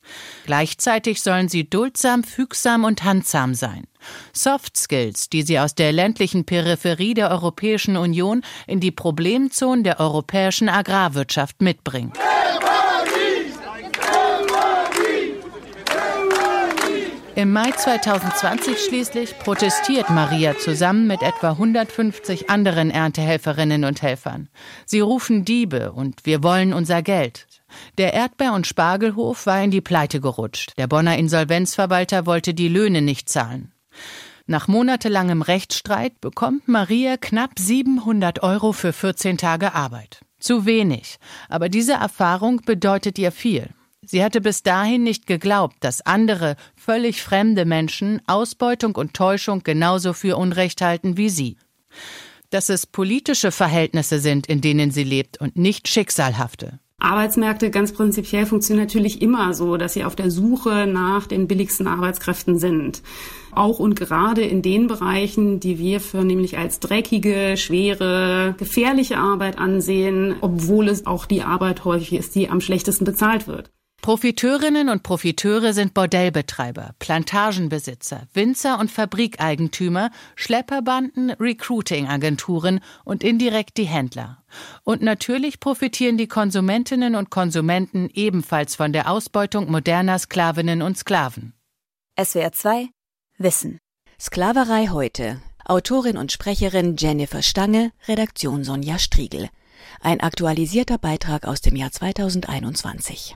Gleichzeitig 0.46 1.22
sollen 1.22 1.48
sie 1.48 1.70
duldsam, 1.70 2.24
fügsam 2.24 2.84
und 2.84 3.04
handsam 3.04 3.54
sein. 3.54 3.86
Soft 4.34 4.76
Skills, 4.76 5.30
die 5.30 5.44
sie 5.44 5.60
aus 5.60 5.76
der 5.76 5.92
ländlichen 5.92 6.46
Peripherie 6.46 7.14
der 7.14 7.30
Europäischen 7.30 7.96
Union 7.96 8.42
in 8.66 8.80
die 8.80 8.92
Problemzonen 8.92 9.84
der 9.84 10.00
europäischen 10.00 10.68
Agrarwirtschaft 10.68 11.62
mitbringen. 11.62 12.14
Im 17.40 17.54
Mai 17.54 17.72
2020 17.72 18.78
schließlich 18.78 19.40
protestiert 19.40 20.10
Maria 20.10 20.58
zusammen 20.58 21.08
mit 21.08 21.22
etwa 21.22 21.52
150 21.52 22.50
anderen 22.50 22.92
Erntehelferinnen 22.92 23.86
und 23.86 24.02
Helfern. 24.02 24.50
Sie 24.86 25.00
rufen 25.00 25.46
Diebe 25.46 25.94
und 25.94 26.26
wir 26.26 26.44
wollen 26.44 26.74
unser 26.74 27.02
Geld. 27.02 27.48
Der 27.98 28.14
Erdbeer- 28.14 28.52
und 28.52 28.68
Spargelhof 28.68 29.46
war 29.46 29.64
in 29.64 29.72
die 29.72 29.80
Pleite 29.80 30.20
gerutscht. 30.20 30.74
Der 30.78 30.88
Bonner 30.88 31.18
Insolvenzverwalter 31.18 32.26
wollte 32.26 32.54
die 32.54 32.68
Löhne 32.68 33.02
nicht 33.02 33.30
zahlen. 33.30 33.72
Nach 34.46 34.68
monatelangem 34.68 35.42
Rechtsstreit 35.42 36.20
bekommt 36.20 36.68
Maria 36.68 37.16
knapp 37.16 37.58
700 37.58 38.44
Euro 38.44 38.74
für 38.74 38.92
14 38.92 39.38
Tage 39.38 39.74
Arbeit. 39.74 40.26
Zu 40.42 40.66
wenig, 40.66 41.20
aber 41.48 41.70
diese 41.70 41.94
Erfahrung 41.94 42.64
bedeutet 42.66 43.18
ihr 43.18 43.32
viel. 43.32 43.70
Sie 44.06 44.24
hatte 44.24 44.42
bis 44.42 44.64
dahin 44.64 45.04
nicht 45.04 45.28
geglaubt, 45.28 45.76
dass 45.82 46.06
andere, 46.06 46.56
völlig 46.76 47.22
fremde 47.22 47.66
Menschen 47.66 48.22
Ausbeutung 48.28 48.96
und 48.96 49.14
Täuschung 49.14 49.62
genauso 49.64 50.14
für 50.14 50.38
Unrecht 50.38 50.82
halten 50.82 51.18
wie 51.18 51.30
sie. 51.30 51.58
Dass 52.50 52.70
es 52.70 52.88
politische 52.88 53.52
Verhältnisse 53.52 54.20
sind, 54.20 54.48
in 54.48 54.62
denen 54.62 54.92
sie 54.92 55.04
lebt 55.04 55.40
und 55.40 55.58
nicht 55.58 55.88
schicksalhafte. 55.88 56.80
Arbeitsmärkte 57.00 57.72
ganz 57.72 57.94
prinzipiell 57.94 58.46
funktionieren 58.46 58.86
natürlich 58.86 59.22
immer 59.22 59.54
so, 59.54 59.78
dass 59.78 59.94
sie 59.94 60.04
auf 60.04 60.16
der 60.16 60.30
Suche 60.30 60.86
nach 60.86 61.28
den 61.28 61.48
billigsten 61.48 61.88
Arbeitskräften 61.88 62.60
sind. 62.60 63.02
Auch 63.54 63.80
und 63.80 63.96
gerade 63.96 64.42
in 64.42 64.62
den 64.62 64.88
Bereichen, 64.88 65.60
die 65.60 65.80
wir 65.80 66.02
für 66.02 66.24
nämlich 66.26 66.58
als 66.58 66.80
dreckige, 66.82 67.56
schwere, 67.56 68.54
gefährliche 68.58 69.18
Arbeit 69.18 69.58
ansehen, 69.58 70.36
obwohl 70.42 70.90
es 70.90 71.06
auch 71.06 71.26
die 71.26 71.42
Arbeit 71.42 71.86
häufig 71.86 72.14
ist, 72.14 72.36
die 72.36 72.50
am 72.50 72.60
schlechtesten 72.60 73.06
bezahlt 73.06 73.48
wird. 73.48 73.72
Profiteurinnen 74.02 74.88
und 74.88 75.04
Profiteure 75.04 75.74
sind 75.74 75.94
Bordellbetreiber, 75.94 76.96
Plantagenbesitzer, 77.00 78.28
Winzer 78.34 78.80
und 78.80 78.90
Fabrikeigentümer, 78.90 80.10
Schlepperbanden, 80.36 81.32
Recruiting-Agenturen 81.32 82.80
und 83.04 83.24
indirekt 83.24 83.78
die 83.78 83.84
Händler. 83.84 84.44
Und 84.84 85.02
natürlich 85.02 85.60
profitieren 85.60 86.18
die 86.18 86.28
Konsumentinnen 86.28 87.16
und 87.16 87.30
Konsumenten 87.30 88.10
ebenfalls 88.14 88.76
von 88.76 88.94
der 88.94 89.12
Ausbeutung 89.12 89.70
moderner 89.70 90.18
Sklavinnen 90.18 90.82
und 90.82 90.98
Sklaven. 90.98 91.54
SWR 92.18 92.54
2 92.54 92.90
Wissen. 93.38 93.80
Sklaverei 94.20 94.88
heute. 94.88 95.42
Autorin 95.66 96.18
und 96.18 96.32
Sprecherin 96.32 96.96
Jennifer 96.98 97.42
Stange, 97.42 97.92
Redaktion 98.08 98.64
Sonja 98.64 98.98
Striegel. 98.98 99.50
Ein 100.02 100.22
aktualisierter 100.22 100.98
Beitrag 100.98 101.46
aus 101.46 101.62
dem 101.62 101.76
Jahr 101.76 101.92
2021. 101.92 103.36